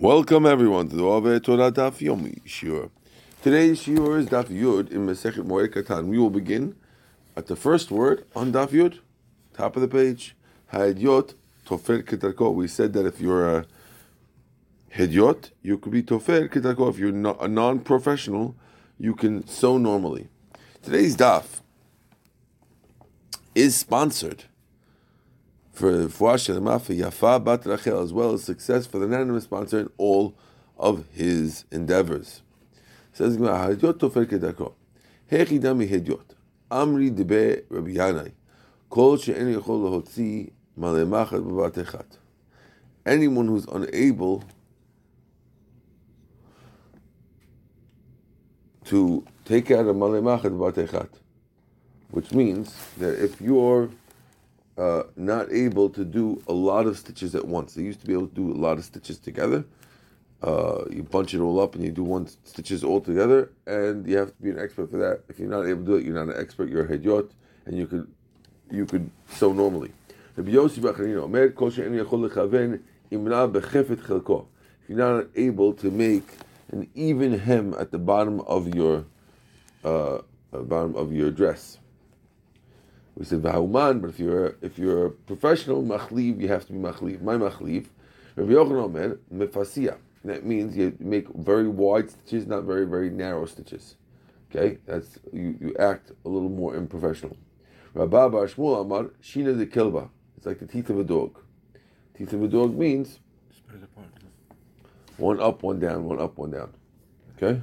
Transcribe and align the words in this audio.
Welcome 0.00 0.46
everyone 0.46 0.88
to 0.88 0.96
the 0.96 1.04
Ove 1.04 1.42
Torah 1.42 1.70
Daf 1.70 1.98
Yomi 1.98 2.42
Shiur. 2.46 2.88
Today's 3.42 3.82
Shiur 3.82 4.18
is 4.18 4.28
Daf 4.28 4.46
Yud 4.46 4.90
in 4.90 5.06
Masechet 5.06 5.46
Moed 5.46 5.74
Katan. 5.74 6.06
We 6.06 6.16
will 6.16 6.30
begin 6.30 6.74
at 7.36 7.48
the 7.48 7.54
first 7.54 7.90
word 7.90 8.24
on 8.34 8.50
Daf 8.50 8.68
Yud, 8.68 9.00
top 9.52 9.76
of 9.76 9.82
the 9.82 9.88
page. 9.88 10.34
Ha'idyot 10.72 11.34
Tofer 11.66 12.02
Ketarko. 12.02 12.54
We 12.54 12.66
said 12.66 12.94
that 12.94 13.04
if 13.04 13.20
you're 13.20 13.58
a 13.58 13.66
Hidyot, 14.96 15.50
you 15.60 15.76
could 15.76 15.92
be 15.92 16.02
Tofer 16.02 16.48
Ketarko. 16.48 16.88
If 16.88 16.98
you're 16.98 17.10
a 17.10 17.46
non-professional, 17.46 18.56
you 18.98 19.14
can 19.14 19.46
sew 19.46 19.76
normally. 19.76 20.28
Today's 20.80 21.14
Daf 21.14 21.60
is 23.54 23.76
sponsored 23.76 24.44
for 25.80 25.92
Fuash 26.08 26.50
Mafa 26.60 26.94
Yafa 26.94 27.42
Bat 27.42 27.64
Rachel, 27.64 28.02
as 28.02 28.12
well 28.12 28.34
as 28.34 28.44
success 28.44 28.84
for 28.86 28.98
the 28.98 29.06
anonymous 29.06 29.44
sponsor 29.44 29.80
in 29.80 29.90
all 29.96 30.34
of 30.76 31.06
his 31.10 31.64
endeavors. 31.70 32.42
Says 33.14 33.38
Tofer 33.38 34.26
Kedako. 34.26 34.74
Hechida 35.32 35.74
mi 35.74 35.88
Hediot. 35.88 36.34
Amri 36.70 37.10
Debe 37.10 37.62
Rabbi 37.70 37.92
Yanai. 37.92 38.32
Kol 38.90 39.16
she'en 39.16 39.54
b'bat 41.42 41.72
echat. 41.72 42.18
Anyone 43.06 43.46
who's 43.46 43.64
unable 43.64 44.44
to 48.84 49.24
take 49.46 49.70
out 49.70 49.86
a 49.86 49.94
malemachat 49.94 50.50
b'bat 50.50 50.74
echat, 50.86 51.08
which 52.10 52.32
means 52.32 52.76
that 52.98 53.18
if 53.18 53.40
you're 53.40 53.88
uh, 54.80 55.02
not 55.14 55.52
able 55.52 55.90
to 55.90 56.04
do 56.06 56.42
a 56.48 56.52
lot 56.52 56.86
of 56.86 56.96
stitches 56.96 57.34
at 57.34 57.46
once. 57.46 57.74
They 57.74 57.82
used 57.82 58.00
to 58.00 58.06
be 58.06 58.14
able 58.14 58.28
to 58.28 58.34
do 58.34 58.50
a 58.50 58.56
lot 58.66 58.78
of 58.78 58.84
stitches 58.84 59.18
together. 59.18 59.64
Uh, 60.42 60.84
you 60.90 61.02
bunch 61.02 61.34
it 61.34 61.40
all 61.40 61.60
up 61.60 61.74
and 61.74 61.84
you 61.84 61.90
do 61.90 62.02
one 62.02 62.26
stitches 62.44 62.82
all 62.82 62.98
together, 62.98 63.52
and 63.66 64.06
you 64.08 64.16
have 64.16 64.34
to 64.34 64.42
be 64.42 64.48
an 64.48 64.58
expert 64.58 64.90
for 64.90 64.96
that. 64.96 65.20
If 65.28 65.38
you're 65.38 65.50
not 65.50 65.66
able 65.66 65.82
to 65.84 65.86
do 65.86 65.96
it, 65.96 66.04
you're 66.06 66.14
not 66.14 66.34
an 66.34 66.40
expert. 66.40 66.70
You're 66.70 66.86
a 66.86 66.88
hedyot, 66.88 67.28
and 67.66 67.76
you 67.76 67.86
could 67.86 68.10
you 68.70 68.86
could 68.86 69.10
sew 69.28 69.52
normally. 69.52 69.92
If 70.38 70.48
you're 70.48 70.62
not 74.98 75.26
able 75.36 75.72
to 75.74 75.90
make 75.90 76.24
an 76.72 76.88
even 76.94 77.38
hem 77.38 77.74
at 77.78 77.90
the 77.90 77.98
bottom 77.98 78.40
of 78.42 78.74
your 78.74 79.04
uh, 79.84 80.20
bottom 80.52 80.94
of 80.96 81.12
your 81.12 81.30
dress, 81.30 81.76
we 83.16 83.24
said 83.24 83.42
v'hauman, 83.42 84.00
but 84.00 84.10
if 84.10 84.18
you're 84.18 84.56
if 84.62 84.78
you're 84.78 85.06
a 85.06 85.10
professional 85.10 85.82
machliv, 85.82 86.40
you 86.40 86.48
have 86.48 86.66
to 86.66 86.72
be 86.72 86.78
machliv. 86.78 87.22
My 87.22 87.34
machliv, 87.34 87.86
Rabbi 88.36 88.52
Yochanan 88.52 88.84
Omer 88.84 89.18
mefasia. 89.32 89.98
That 90.24 90.44
means 90.44 90.76
you 90.76 90.96
make 91.00 91.28
very 91.28 91.68
wide 91.68 92.10
stitches, 92.10 92.46
not 92.46 92.64
very 92.64 92.86
very 92.86 93.10
narrow 93.10 93.46
stitches. 93.46 93.96
Okay, 94.50 94.78
that's 94.86 95.18
you, 95.32 95.56
you 95.60 95.76
act 95.78 96.12
a 96.24 96.28
little 96.28 96.48
more 96.48 96.76
unprofessional. 96.76 97.36
Rabba 97.94 98.30
Bar 98.30 98.46
Shmuel 98.46 98.82
Amar 98.82 99.04
Shina 99.22 99.56
de 99.56 99.66
Kilba. 99.66 100.08
It's 100.36 100.46
like 100.46 100.58
the 100.58 100.66
teeth 100.66 100.90
of 100.90 100.98
a 100.98 101.04
dog. 101.04 101.38
Teeth 102.16 102.32
of 102.32 102.42
a 102.42 102.48
dog 102.48 102.76
means 102.76 103.18
one 105.16 105.40
up, 105.40 105.62
one 105.62 105.78
down, 105.78 106.04
one 106.04 106.20
up, 106.20 106.38
one 106.38 106.50
down. 106.50 106.72
Okay. 107.36 107.60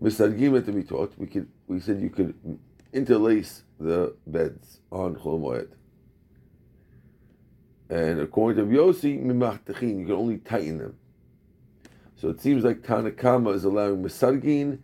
Misargim 0.00 0.60
mitot. 0.62 1.10
We 1.16 1.26
could 1.26 1.48
we 1.66 1.80
said 1.80 2.00
you 2.00 2.10
could 2.10 2.34
interlace 2.92 3.62
the 3.78 4.14
beds 4.26 4.80
on 4.90 5.16
Chol. 5.16 5.68
And 7.90 8.20
according 8.20 8.64
to 8.64 8.76
Yossi, 8.76 9.22
mimachtachin, 9.22 10.00
you 10.00 10.06
can 10.06 10.14
only 10.14 10.38
tighten 10.38 10.78
them. 10.78 10.96
So 12.16 12.28
it 12.28 12.40
seems 12.40 12.64
like 12.64 12.82
Tanakama 12.82 13.54
is 13.54 13.64
allowing 13.64 14.02
misargin, 14.02 14.78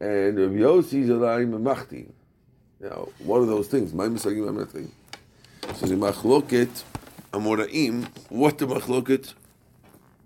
and 0.00 0.38
Rav 0.38 0.50
Yossi 0.50 1.02
is 1.02 1.08
allowing 1.08 1.52
mimachtin. 1.52 2.12
Now, 2.80 3.08
what 3.20 3.38
are 3.38 3.46
those 3.46 3.68
things? 3.68 3.94
My 3.94 4.08
misargin, 4.08 4.52
my 4.52 4.64
mimachtin. 4.64 4.90
So 5.76 5.86
the 5.86 5.94
machloket 5.94 6.82
amoraim, 7.32 8.08
what 8.28 8.58
the 8.58 8.66
machloket 8.66 9.34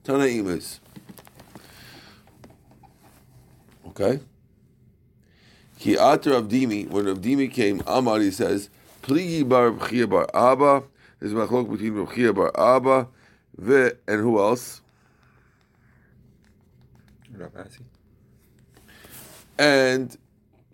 Tanaim 0.04 0.48
is. 0.48 0.80
Okay? 3.88 4.20
Ki 5.78 5.96
ater 5.96 6.30
Avdimi, 6.32 6.88
when 6.88 7.06
Avdimi 7.06 7.52
came, 7.52 7.82
Amar, 7.86 8.20
he 8.20 8.30
says, 8.30 8.70
Pligi 9.02 9.46
bar 9.46 9.70
Bchia 9.70 10.08
bar 10.08 10.28
Abba, 10.34 10.84
there's 11.20 11.32
a 11.32 11.34
machlok 11.34 11.70
between 11.70 11.94
Bchia 11.94 12.34
bar 12.34 12.52
Abba, 12.58 13.08
ve, 13.56 13.92
and 14.08 14.20
who 14.20 14.38
else? 14.38 14.80
And 19.58 20.16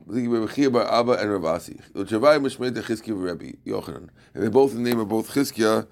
Pligi 0.08 0.30
bar 0.30 0.46
Bchia 0.46 0.72
bar 0.72 0.86
Abba 0.92 1.12
and 1.12 1.30
Ravasi. 1.30 1.80
Uchavai 1.92 2.38
Mishmed 2.40 2.74
Chizkiya 2.82 3.26
Rabbi 3.26 3.52
Yochanan. 3.66 4.10
And 4.34 4.44
they 4.44 4.48
both, 4.48 4.74
the 4.74 4.80
name 4.80 5.00
of 5.00 5.08
both 5.08 5.30
Chizkiya 5.32 5.86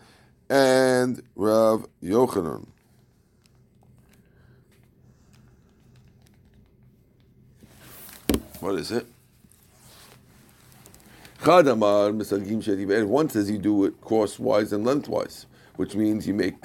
and 0.51 1.23
Rav 1.35 1.87
Yochanan. 2.03 2.67
What 8.61 8.75
is 8.75 8.91
it? 8.91 9.07
Chadamar 11.41 12.13
misagim 12.13 12.61
sheti 12.61 12.85
ve'erev. 12.85 13.07
One 13.07 13.29
says 13.29 13.49
you 13.49 13.59
do 13.59 13.85
it 13.85 14.01
crosswise 14.01 14.73
and 14.73 14.85
lengthwise, 14.85 15.47
which 15.77 15.95
means 15.95 16.27
you 16.27 16.35
make 16.35 16.57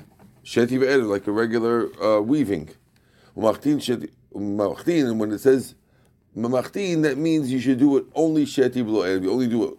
sheti 0.44 0.80
ve'erev 0.80 1.08
like 1.08 1.28
a 1.28 1.32
regular 1.32 1.90
uh, 2.04 2.20
weaving. 2.20 2.70
Umachtin 3.38 3.78
sheti 3.78 4.10
umachtin, 4.34 5.12
and 5.12 5.20
when 5.20 5.32
it 5.32 5.40
says 5.40 5.76
mamachtin, 6.36 7.04
that 7.04 7.20
means 7.20 7.52
you 7.52 7.60
should 7.60 7.78
do 7.78 7.98
it 7.98 8.06
only 8.16 8.46
sheti 8.46 8.84
below 8.84 9.02
erev. 9.02 9.22
You 9.22 9.32
only 9.32 9.48
do 9.48 9.66
it. 9.66 9.78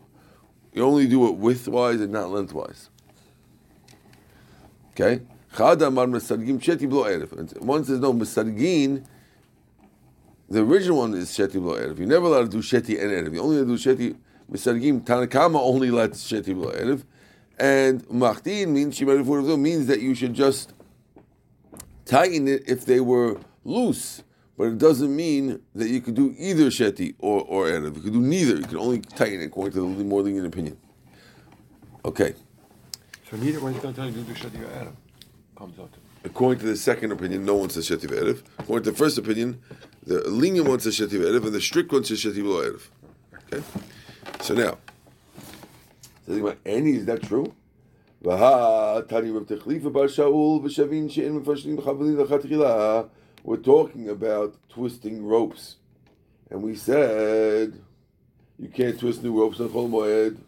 You 0.72 0.84
only 0.84 1.08
do 1.08 1.26
it 1.28 1.40
widthwise 1.40 2.00
and 2.00 2.12
not 2.12 2.30
lengthwise. 2.30 2.90
Okay. 4.92 5.22
Chadamar 5.54 6.08
misagim 6.08 6.60
sheti 6.60 6.88
below 6.88 7.04
erev. 7.04 7.60
One 7.60 7.84
says 7.84 7.98
no 7.98 8.12
misagin 8.12 9.04
the 10.48 10.60
original 10.60 10.98
one 10.98 11.14
is 11.14 11.30
Sheti 11.30 11.54
Blo 11.54 11.74
Erev. 11.74 11.98
You're 11.98 12.06
never 12.06 12.26
allowed 12.26 12.50
to 12.50 12.56
do 12.56 12.58
Sheti 12.58 13.00
and 13.00 13.10
Erev. 13.10 13.34
You 13.34 13.40
only 13.40 13.56
allowed 13.56 13.76
to 13.76 13.96
do 13.96 14.12
Sheti 14.12 14.16
Misargim. 14.50 15.02
Tanakama 15.02 15.58
only 15.58 15.90
lets 15.90 16.30
Sheti 16.30 16.54
Blo 16.54 16.70
Erev. 16.70 17.04
And 17.58 18.04
Machtin 18.08 18.68
means 18.68 18.98
Shimari 18.98 19.58
means 19.58 19.86
that 19.86 20.00
you 20.00 20.14
should 20.14 20.34
just 20.34 20.72
tighten 22.04 22.48
it 22.48 22.68
if 22.68 22.84
they 22.84 23.00
were 23.00 23.40
loose. 23.64 24.22
But 24.56 24.64
it 24.64 24.78
doesn't 24.78 25.14
mean 25.14 25.60
that 25.74 25.88
you 25.88 26.00
could 26.00 26.14
do 26.14 26.34
either 26.38 26.66
Sheti 26.66 27.14
or, 27.18 27.42
or 27.42 27.66
Erev. 27.66 27.96
You 27.96 28.02
could 28.02 28.12
do 28.12 28.20
neither. 28.20 28.56
You 28.56 28.64
can 28.64 28.78
only 28.78 29.00
tighten 29.00 29.40
it 29.40 29.46
according 29.46 29.72
to 29.74 29.94
the 29.96 30.04
more 30.04 30.22
lenient 30.22 30.46
opinion. 30.46 30.76
Okay. 32.04 32.34
So 33.30 33.36
neither 33.36 33.60
one's 33.60 33.78
going 33.78 33.94
to 33.94 34.00
tell 34.00 34.10
you 34.10 34.12
to 34.12 34.20
do 34.22 34.34
Sheti 34.34 34.60
or 34.60 34.68
Erev. 34.68 34.92
Comes 35.56 35.78
out 35.78 35.90
According 36.24 36.60
to 36.60 36.66
the 36.66 36.76
second 36.76 37.12
opinion, 37.12 37.44
no 37.44 37.56
one 37.56 37.68
says 37.68 37.88
Sheti 37.88 38.06
Erev. 38.06 38.42
According 38.58 38.84
to 38.84 38.90
the 38.92 38.96
first 38.96 39.18
opinion, 39.18 39.60
the 40.06 40.28
lenient 40.28 40.68
one 40.68 40.80
says 40.80 40.98
Sheti 40.98 41.18
Erev, 41.18 41.44
and 41.44 41.54
the 41.54 41.60
strict 41.60 41.92
one 41.92 42.04
says 42.04 42.22
Sheti 42.22 42.42
Erev. 42.42 42.88
Okay? 43.52 43.62
So 44.40 44.54
now, 44.54 44.78
so 46.26 46.56
any 46.64 46.96
is 46.96 47.06
that 47.06 47.22
true? 47.22 47.54
We're 48.22 48.38
talking 53.56 54.08
about 54.08 54.54
twisting 54.70 55.26
ropes. 55.26 55.76
And 56.50 56.62
we 56.62 56.74
said 56.76 57.80
you 58.58 58.68
can't 58.68 58.98
twist 58.98 59.22
new 59.22 59.38
ropes 59.38 59.60
on 59.60 59.68
Chol 59.68 59.90
Moed. 59.90 60.38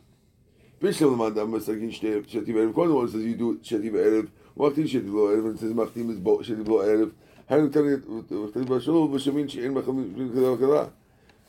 Bishlam 0.80 1.16
Lamandam 1.16 1.50
Masakin 1.50 1.90
Sheti 1.92 2.46
Erev. 2.46 2.74
One 2.74 3.08
says 3.08 3.22
you 3.22 3.34
do 3.34 3.52
it 3.52 3.62
Sheti 3.62 3.90
Erev. 3.90 4.28
Machtin 4.56 4.86
Sheti 4.88 5.10
Blo 5.10 5.26
Erev, 5.26 5.46
and 5.46 5.58
says 5.58 5.72
Machtin 5.72 6.10
is 6.10 6.18
Sheti 6.18 6.64
Blo 6.64 6.78
Erev. 6.78 7.12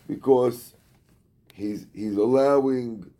Because 0.07 0.73
he's 1.53 1.85
he's 1.93 2.15
allowing 2.15 3.11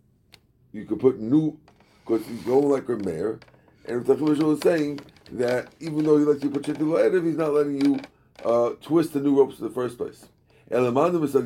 you 0.71 0.85
could 0.85 0.99
put 0.99 1.19
new 1.19 1.57
because 2.05 2.25
he's 2.27 2.41
going 2.41 2.69
like 2.69 2.87
a 2.89 2.97
mayor, 2.97 3.39
and 3.85 4.05
Tachim 4.05 4.53
is 4.53 4.61
saying 4.61 4.99
that 5.31 5.73
even 5.79 6.05
though 6.05 6.17
he 6.17 6.25
lets 6.25 6.43
you 6.43 6.49
put 6.49 6.63
Blo 6.77 6.97
Erev, 6.97 7.25
he's 7.25 7.35
not 7.35 7.53
letting 7.53 7.83
you 7.83 7.99
uh, 8.45 8.69
twist 8.81 9.13
the 9.13 9.19
new 9.19 9.37
ropes 9.37 9.59
in 9.59 9.65
the 9.65 9.73
first 9.73 9.97
place. 9.97 10.27
According 10.69 10.93
to 10.93 10.99
one 10.99 11.11
who 11.11 11.27
says 11.27 11.45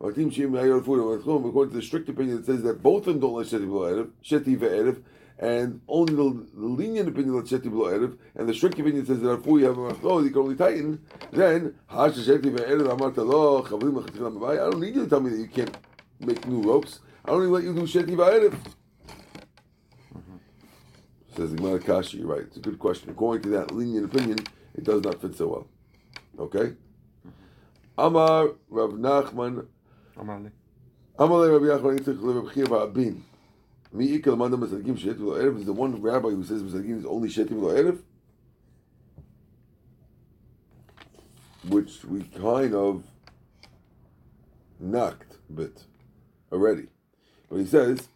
according 0.00 1.70
to 1.70 1.76
the 1.76 1.82
strict 1.82 2.08
opinion, 2.08 2.38
it 2.38 2.46
says 2.46 2.62
that 2.62 2.82
both 2.82 3.06
of 3.06 3.14
them 3.14 3.20
don't 3.20 3.34
let 3.34 3.46
Sheti 3.46 4.56
Erev, 4.56 5.02
and 5.38 5.80
only 5.86 6.14
the, 6.14 6.46
the 6.54 6.66
lenient 6.66 7.08
opinion 7.08 7.36
lets 7.36 7.52
sheti 7.52 7.70
below 7.70 7.86
erev, 7.86 8.18
and 8.34 8.48
the 8.48 8.54
strict 8.54 8.78
opinion 8.78 9.06
says 9.06 9.20
that 9.20 9.26
therefore 9.26 9.60
you 9.60 9.66
have 9.66 9.78
a 9.78 9.92
machlod, 9.92 10.24
you 10.24 10.30
can 10.30 10.42
only 10.42 10.56
tighten. 10.56 11.00
Then. 11.32 11.74
I 11.90 12.08
don't 12.08 12.16
need 14.80 14.94
you 14.96 15.04
to 15.04 15.08
tell 15.08 15.20
me 15.20 15.30
that 15.30 15.38
you 15.38 15.46
can't 15.46 15.76
make 16.18 16.46
new 16.46 16.62
ropes. 16.62 16.98
I 17.24 17.30
only 17.30 17.46
let 17.46 17.62
you 17.62 17.72
do 17.72 17.82
sheti 17.82 18.16
Erev. 18.16 18.56
Mm-hmm. 20.12 20.36
Says 21.36 21.52
Gemara 21.54 21.78
Kashi, 21.78 22.24
right? 22.24 22.40
It's 22.40 22.56
a 22.56 22.60
good 22.60 22.78
question. 22.80 23.10
According 23.10 23.42
to 23.44 23.50
that 23.50 23.70
lenient 23.70 24.06
opinion, 24.12 24.38
it 24.74 24.82
does 24.82 25.02
not 25.02 25.20
fit 25.20 25.36
so 25.36 25.46
well. 25.46 25.68
Okay. 26.40 26.74
Mm-hmm. 27.26 27.30
Amar 27.96 28.54
Rav 28.70 28.90
Nachman. 28.90 29.66
Amar 30.16 30.50
Amar 31.16 31.48
Rav 31.48 31.62
Nachman 31.62 31.98
Yitzchak 32.00 32.18
Rav 32.20 32.52
Chiva 32.52 32.92
Abin. 32.92 33.22
Mi'ikal 33.92 35.58
is 35.58 35.64
the 35.64 35.72
one 35.72 36.00
rabbi 36.02 36.28
who 36.28 36.44
says 36.44 36.62
Masakim 36.62 36.98
is 36.98 37.06
only 37.06 37.28
Shetim 37.28 37.62
Lo 37.62 37.74
Erev, 37.74 38.00
which 41.68 42.04
we 42.04 42.22
kind 42.22 42.74
of 42.74 43.04
knocked 44.78 45.36
a 45.48 45.52
bit 45.52 45.84
already. 46.52 46.88
But 47.48 47.56
he 47.60 47.66
says, 47.66 48.08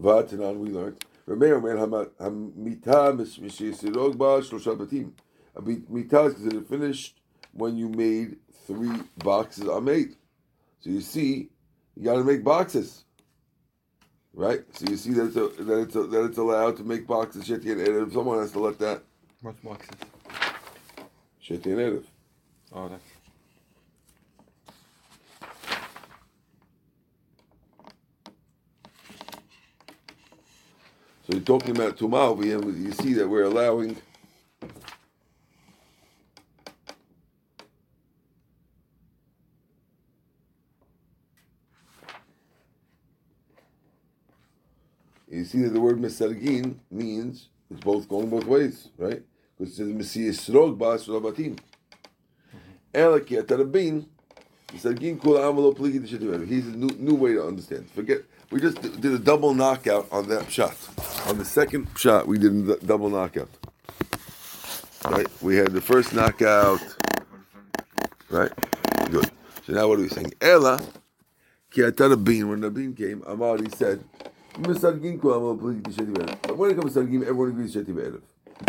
Vatanan, 0.00 0.58
we 0.58 0.70
learned, 0.70 1.04
Rameir 1.26 1.60
Man 1.60 1.76
Hamita 2.20 3.16
Mishesirog 3.16 4.16
Ba 4.16 4.40
Shloshabatim. 4.40 5.12
A 5.56 5.60
mita 5.60 6.24
is 6.26 6.34
considered 6.34 6.68
finished 6.68 7.20
when 7.52 7.76
you 7.76 7.88
made 7.88 8.36
three 8.66 9.02
boxes 9.16 9.68
are 9.68 9.80
made. 9.80 10.14
So 10.80 10.90
you 10.90 11.00
see, 11.00 11.48
you 11.96 12.04
got 12.04 12.14
to 12.14 12.24
make 12.24 12.44
boxes 12.44 13.04
right? 14.38 14.60
So 14.72 14.86
you 14.88 14.96
see 14.96 15.12
that 15.14 15.26
it's 15.26 15.36
a, 15.36 15.64
that 15.64 15.78
it's 15.80 15.96
a, 15.96 16.04
that 16.04 16.24
it's 16.24 16.38
allowed 16.38 16.76
to 16.76 16.84
make 16.84 17.06
boxes. 17.06 17.44
Sheti 17.44 17.72
and 17.72 17.80
Erev. 17.80 18.12
Someone 18.12 18.38
has 18.38 18.52
to 18.52 18.60
let 18.60 18.78
that 18.78 19.02
What's 19.42 19.58
boxes? 19.60 19.90
Sheti 21.44 21.66
and 21.66 21.78
Erev. 21.78 22.04
Oh, 22.72 22.88
that's... 22.88 23.02
So 31.26 31.34
you're 31.34 31.40
talking 31.40 31.76
about 31.76 31.98
Tumah 31.98 32.28
over 32.28 32.44
here. 32.44 32.62
You 32.62 32.92
see 32.92 33.12
that 33.14 33.28
we're 33.28 33.42
allowing. 33.42 33.96
See 45.48 45.62
that 45.62 45.70
the 45.70 45.80
word 45.80 45.98
Mesargin 45.98 46.76
means 46.90 47.48
it's 47.70 47.80
both 47.80 48.08
going 48.08 48.28
both 48.28 48.44
ways, 48.44 48.88
right? 48.98 49.22
Because 49.56 49.72
it 49.72 49.76
says 49.76 49.88
Mesias 49.88 50.50
Srog 50.50 50.76
Bas 50.78 51.06
Rabatim. 51.06 51.56
Mm-hmm. 51.56 52.58
Ela 52.94 53.20
ki 53.20 53.36
atarabin, 53.36 54.06
Mesargin 54.68 55.20
kul 55.20 55.34
amalo 55.34 55.74
pligi 55.74 56.00
t'shetim. 56.00 56.46
He's 56.46 56.66
a 56.66 56.76
new, 56.76 56.90
new 56.98 57.14
way 57.14 57.32
to 57.32 57.46
understand. 57.46 57.90
Forget, 57.90 58.18
we 58.50 58.60
just 58.60 58.80
did 58.82 59.12
a 59.12 59.18
double 59.18 59.54
knockout 59.54 60.06
on 60.12 60.28
that 60.28 60.50
shot. 60.50 60.76
On 61.26 61.38
the 61.38 61.44
second 61.44 61.88
shot, 61.96 62.28
we 62.28 62.38
did 62.38 62.68
a 62.68 62.76
double 62.76 63.08
knockout. 63.08 63.48
Right? 65.04 65.26
We 65.42 65.56
had 65.56 65.72
the 65.72 65.80
first 65.80 66.12
knockout. 66.14 66.80
Right? 68.28 68.52
Good. 69.10 69.30
So 69.66 69.72
now 69.72 69.88
what 69.88 69.98
are 69.98 70.02
we 70.02 70.08
saying? 70.08 70.34
Ela, 70.40 70.82
ki 71.70 71.82
atarabin, 71.82 72.48
when 72.48 72.60
the 72.60 72.70
bean 72.70 72.94
came, 72.94 73.22
Amar, 73.26 73.56
he 73.56 73.68
said, 73.70 74.04
Misargin 74.58 75.20
kul 75.20 75.32
amalo 75.32 75.56
pligi 75.56 75.82
t'shetim. 75.82 76.38
But 76.42 76.56
when 76.56 76.70
it 76.70 76.76
comes 76.76 76.94
to 76.94 77.00
Sargim, 77.00 77.22
everyone 77.22 77.50
agrees 77.50 77.74
Sheti 77.74 77.94
Be'erev. 77.94 78.22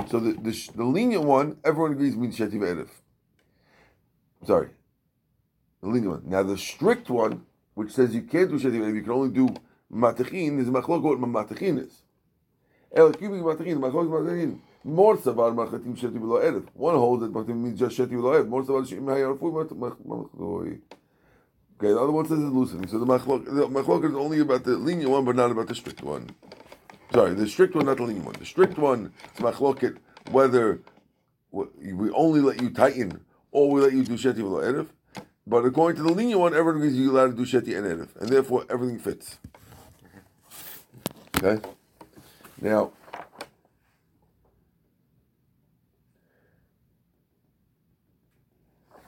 So 0.08 0.20
the, 0.20 0.34
the, 0.34 0.70
the 0.76 0.84
lenient 0.84 1.24
one, 1.24 1.58
everyone 1.64 1.94
agrees 1.94 2.16
means 2.16 2.38
Sheti 2.38 2.60
Be'erev. 2.60 2.90
Sorry. 4.46 4.70
The 5.82 5.90
lenient 5.90 6.12
one. 6.12 6.24
Now 6.28 6.44
the 6.44 6.58
strict 6.58 7.10
one, 7.10 7.46
which 7.74 7.92
says 7.92 8.14
you 8.14 8.22
can't 8.22 8.50
do 8.50 8.60
Sheti 8.60 8.74
Be'erev, 8.74 8.96
you 8.96 9.02
can 9.02 9.12
only 9.12 9.30
do 9.30 9.50
Matachin, 9.92 10.60
is 10.60 10.68
machlok 10.70 11.02
what 11.02 11.20
Matachin 11.20 11.84
is. 11.84 12.04
El 12.96 13.12
Kibi 13.14 13.42
Matachin, 13.42 13.80
machlok 13.80 14.10
Matachin. 14.10 14.60
More 14.84 15.18
savar 15.18 15.56
machatim 15.56 15.98
Sheti 15.98 16.20
Be'lo 16.20 16.40
Erev. 16.40 16.68
One 16.76 16.96
holds 16.96 17.24
that 17.24 17.34
Matachin 17.34 17.58
means 17.58 17.80
just 17.80 17.98
Sheti 17.98 18.12
Be'lo 18.12 18.36
Erev. 18.36 18.48
More 18.48 18.62
savar 18.64 18.86
Sheti 18.88 19.00
Be'lo 19.00 20.80
Okay, 21.80 21.94
the 21.94 22.00
other 22.00 22.12
one 22.12 22.28
says 22.28 22.40
it's 22.40 22.52
loosening. 22.52 22.90
So 22.90 23.00
the 23.00 23.06
machlok, 23.06 23.46
machlok 23.46 24.10
is 24.10 24.14
only 24.14 24.42
about 24.42 24.66
the 24.66 24.76
lenient 24.76 25.12
one, 25.12 25.24
but 25.24 25.38
not 25.38 25.50
about 25.50 25.70
the 25.70 25.76
strict 25.76 26.04
one. 26.04 26.30
Sorry, 27.14 27.34
the 27.34 27.48
strict 27.48 27.74
one, 27.74 27.86
not 27.86 27.98
the 27.98 28.04
lenient 28.04 28.26
one. 28.26 28.36
The 28.38 28.46
strict 28.46 28.78
one 28.78 29.14
is 29.34 29.42
machloket 29.42 29.98
whether 30.30 30.82
we 31.52 32.12
only 32.12 32.42
let 32.42 32.62
you 32.62 32.70
tighten 32.70 33.24
or 33.52 33.72
we 33.72 33.82
let 33.82 33.94
you 33.94 34.04
do 34.04 34.16
sheti 34.16 34.40
v'lo 34.40 34.62
erev. 34.62 34.88
But 35.48 35.64
according 35.64 36.04
to 36.04 36.04
the 36.04 36.14
lenient 36.14 36.42
one, 36.42 36.54
everyone 36.54 36.84
is 36.84 37.00
allowed 37.00 37.38
to 37.38 37.46
do 37.46 37.46
sheti 37.46 37.78
and 37.78 37.88
erev, 37.88 38.16
and 38.20 38.30
therefore 38.30 38.66
everything 38.70 39.00
fits. 39.00 39.38
Okay. 41.38 41.66
Now, 42.62 42.92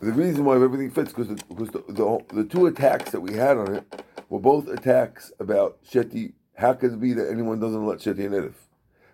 the 0.01 0.11
reason 0.13 0.45
why 0.45 0.55
everything 0.55 0.89
fits 0.91 1.13
because 1.13 1.27
the, 1.29 1.35
because 1.49 1.69
the, 1.69 1.83
the 1.87 2.19
the 2.33 2.43
two 2.43 2.65
attacks 2.65 3.11
that 3.11 3.21
we 3.21 3.33
had 3.33 3.57
on 3.57 3.75
it 3.75 4.03
were 4.29 4.39
both 4.39 4.67
attacks 4.67 5.31
about 5.39 5.77
sheti 5.83 6.33
how 6.61 6.73
could 6.73 6.93
it 6.93 6.99
be 7.01 7.13
that 7.13 7.29
anyone 7.29 7.59
doesn't 7.59 7.85
let 7.85 7.99
Sheti 7.99 8.25
and 8.25 8.35
Edif? 8.35 8.53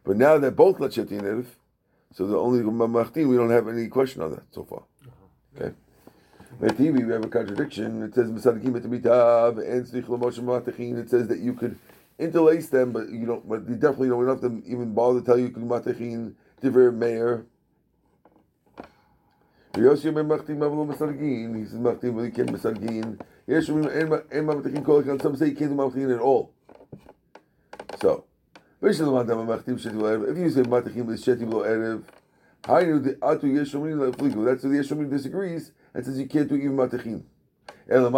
But 0.03 0.17
now 0.17 0.37
they're 0.37 0.51
both 0.51 0.79
let 0.79 0.91
Sheti 0.91 1.11
and 1.11 1.21
Edif, 1.21 1.47
so 2.13 2.27
the 2.27 2.37
only 2.37 2.61
we 2.61 3.37
don't 3.37 3.49
have 3.49 3.67
any 3.69 3.87
question 3.87 4.21
on 4.21 4.31
that 4.31 4.43
so 4.51 4.65
far. 4.65 4.83
Uh-huh. 5.05 5.65
Okay? 5.65 5.75
TV, 6.73 7.05
we 7.05 7.13
have 7.13 7.23
a 7.23 7.29
contradiction. 7.29 8.03
It 8.03 8.15
says 8.15 8.29
and 8.29 9.85
Slich 9.85 10.07
Matachin. 10.41 10.97
It 10.97 11.09
says 11.09 11.27
that 11.27 11.39
you 11.39 11.53
could 11.53 11.77
interlace 12.19 12.69
them, 12.69 12.91
but 12.91 13.09
you 13.09 13.25
don't. 13.25 13.47
But 13.47 13.67
you 13.69 13.75
definitely 13.75 14.09
don't 14.09 14.27
have 14.27 14.41
to 14.41 14.61
even 14.65 14.93
bother 14.93 15.19
to 15.19 15.25
tell 15.25 15.37
you 15.37 15.49
Matachin, 15.49 16.33
Diver 16.61 16.91
Yoshi 19.81 20.09
Machtim 20.09 20.57
Mavlo 20.57 20.85
Mesargin. 20.85 21.57
He 21.57 21.65
says 21.65 21.79
Machtim, 21.79 22.15
but 22.15 22.23
he 22.23 22.31
can't 22.31 22.51
Mesargin. 22.51 23.19
Yes, 23.45 23.69
and 23.69 23.79
Matachin 23.87 24.83
Kolak. 24.85 25.21
Some 25.21 25.35
say 25.35 25.51
do 25.51 25.69
Matachin 25.69 26.13
at 26.15 26.21
all. 26.21 26.51
So, 28.01 28.25
if 28.81 28.87
you 28.89 28.93
say 28.93 29.03
Matachim 30.63 31.09
is 31.11 31.25
Sheti 31.25 31.51
Lo 31.51 31.63
Erev, 31.63 32.03
Hainu 32.63 33.03
the 33.03 33.13
Atu 33.13 33.43
Yeshomim 33.43 34.11
Lefligu. 34.11 34.45
That's 34.45 34.63
where 34.63 34.73
the 34.73 34.79
Yeshomim 34.79 35.09
disagrees 35.09 35.71
and 35.93 36.05
says 36.05 36.19
you 36.19 36.27
can't 36.27 36.49
do 36.49 36.55
even 36.55 36.75
Matachim. 36.75 37.23
How 37.89 38.09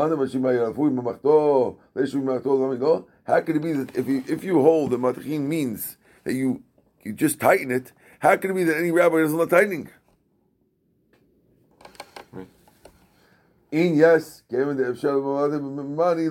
could 3.41 3.55
it 3.55 3.61
be 3.61 3.73
that 3.73 3.95
if 3.95 4.07
you 4.07 4.23
if 4.27 4.43
you 4.43 4.61
hold 4.61 4.89
that 4.91 4.99
Matachim 4.99 5.41
means 5.41 5.97
that 6.23 6.33
you 6.33 6.63
you 7.03 7.13
just 7.13 7.39
tighten 7.39 7.69
it, 7.69 7.91
how 8.19 8.35
could 8.35 8.49
it 8.49 8.55
be 8.55 8.63
that 8.63 8.77
any 8.77 8.89
rabbi 8.89 9.17
doesn't 9.17 9.37
let 9.37 9.51
tightening? 9.51 9.89
In 13.71 13.95
yes, 13.95 14.41
given 14.49 14.77
the 14.77 15.83
money. 15.83 16.27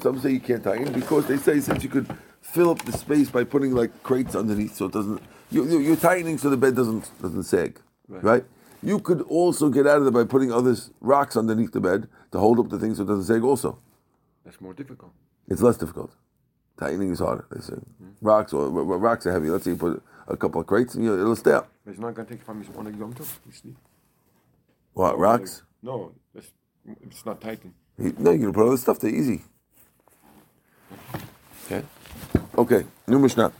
Some 0.00 0.18
say 0.20 0.30
you 0.30 0.40
can't 0.40 0.64
tighten 0.64 0.92
because 0.92 1.26
they 1.26 1.36
say 1.36 1.60
since 1.60 1.82
you 1.84 1.88
could 1.88 2.12
fill 2.40 2.70
up 2.70 2.84
the 2.84 2.92
space 2.92 3.30
by 3.30 3.44
putting 3.44 3.72
like 3.72 4.02
crates 4.02 4.34
underneath 4.34 4.74
so 4.74 4.86
it 4.86 4.92
doesn't. 4.92 5.22
You, 5.50 5.64
you, 5.68 5.78
you're 5.78 5.96
tightening 5.96 6.38
so 6.38 6.50
the 6.50 6.56
bed 6.56 6.74
doesn't 6.74 7.10
doesn't 7.20 7.44
sag, 7.44 7.80
right. 8.08 8.24
right? 8.24 8.44
You 8.82 8.98
could 8.98 9.22
also 9.22 9.68
get 9.68 9.86
out 9.86 9.98
of 9.98 10.08
it 10.08 10.12
by 10.12 10.24
putting 10.24 10.50
other 10.50 10.74
rocks 11.00 11.36
underneath 11.36 11.72
the 11.72 11.80
bed 11.80 12.08
to 12.32 12.38
hold 12.38 12.58
up 12.58 12.68
the 12.68 12.78
thing 12.80 12.96
so 12.96 13.02
it 13.02 13.06
doesn't 13.06 13.32
sag. 13.32 13.44
Also, 13.44 13.78
That's 14.44 14.60
more 14.60 14.74
difficult. 14.74 15.12
it's 15.48 15.62
less 15.62 15.76
difficult. 15.76 16.16
Tightening 16.80 17.12
is 17.12 17.20
harder. 17.20 17.46
They 17.52 17.60
say 17.60 17.74
hmm. 17.74 18.10
rocks 18.20 18.52
or 18.52 18.68
rocks 18.70 19.24
are 19.26 19.32
heavy. 19.32 19.50
Let's 19.50 19.64
say 19.64 19.70
you 19.70 19.76
put 19.76 20.02
a 20.26 20.36
couple 20.36 20.60
of 20.60 20.66
crates 20.66 20.96
and 20.96 21.04
you, 21.04 21.14
it'll 21.14 21.36
stay 21.36 21.52
up. 21.52 21.70
It's 21.86 21.98
not 22.00 22.14
going 22.14 22.26
to 22.26 22.34
take 22.34 22.44
from 22.44 22.58
his 22.58 22.70
one 22.70 22.92
Tov. 22.92 23.38
You 23.46 23.52
sleep. 23.52 23.76
What 24.94 25.18
rocks? 25.18 25.62
No, 25.82 26.12
it's 26.86 27.24
not 27.24 27.40
tightened. 27.40 27.74
No, 27.98 28.30
you 28.32 28.40
can 28.40 28.52
put 28.52 28.62
all 28.62 28.68
other 28.68 28.76
stuff 28.76 28.98
there 29.00 29.10
easy. 29.10 29.42
Okay. 31.66 31.84
Okay. 32.56 32.84
New 33.06 33.18
Mishnah. 33.18 33.52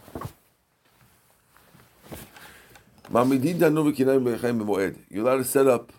Mamidin 3.11 3.59
danu 3.59 3.85
v'kinayim 3.85 4.25
b'chaim 4.25 4.61
b'moed. 4.65 4.97
You're 5.11 5.27
allowed 5.27 5.37
to 5.39 5.45
set 5.45 5.67
up 5.67 5.93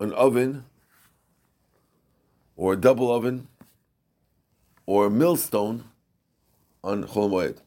an 0.00 0.12
oven 0.12 0.64
or 2.56 2.72
a 2.72 2.76
double 2.76 3.12
oven 3.12 3.46
or 4.84 5.06
a 5.06 5.10
millstone 5.10 5.84
on 6.82 7.04
Chol 7.04 7.30
Moed. 7.30 7.58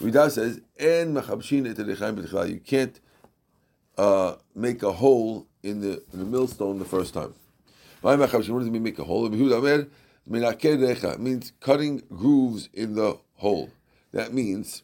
Rida 0.00 0.30
says, 0.30 0.60
"En 0.78 1.14
machabshin 1.14 1.70
et 1.70 1.76
elechaim 1.76 2.16
b'tchila." 2.16 2.50
You 2.50 2.60
can't 2.60 3.00
uh, 3.96 4.34
make 4.54 4.82
a 4.82 4.92
hole 4.92 5.46
in 5.62 5.80
the, 5.80 6.02
in 6.12 6.18
the 6.18 6.24
millstone 6.24 6.78
the 6.78 6.84
first 6.84 7.14
time. 7.14 7.34
What 8.00 8.16
does 8.18 8.68
it 8.68 8.72
mean 8.72 8.82
make 8.82 8.98
a 8.98 9.04
hole? 9.04 9.26
It 9.26 9.32
means 11.20 11.52
cutting 11.60 12.02
grooves 12.10 12.68
in 12.72 12.94
the 12.96 13.18
hole. 13.36 13.70
That 14.12 14.32
means 14.34 14.82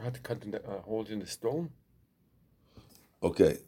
I 0.00 0.04
had 0.04 0.14
to 0.14 0.20
cut 0.20 0.44
in 0.44 0.50
the, 0.52 0.58
uh, 0.66 0.80
holes 0.82 1.10
in 1.10 1.20
the 1.20 1.26
stone. 1.26 1.70
okay. 3.22 3.58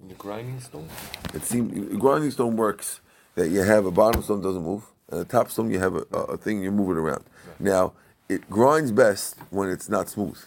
In 0.00 0.08
the 0.08 0.14
grinding 0.14 0.60
stone? 0.60 0.88
It 1.32 1.44
seems 1.44 1.96
grinding 1.98 2.30
stone 2.32 2.56
works 2.56 3.00
that 3.36 3.48
you 3.48 3.62
have 3.62 3.86
a 3.86 3.90
bottom 3.90 4.22
stone 4.22 4.42
doesn't 4.42 4.62
move, 4.62 4.84
and 5.10 5.20
the 5.20 5.24
top 5.24 5.50
stone 5.50 5.70
you 5.70 5.78
have 5.78 5.94
a, 5.94 6.04
a, 6.12 6.18
a 6.34 6.36
thing 6.36 6.62
you 6.62 6.70
move 6.72 6.90
it 6.90 7.00
around. 7.00 7.24
Now 7.58 7.94
it 8.28 8.48
grinds 8.50 8.92
best 8.92 9.36
when 9.50 9.68
it's 9.68 9.88
not 9.88 10.08
smooth, 10.08 10.38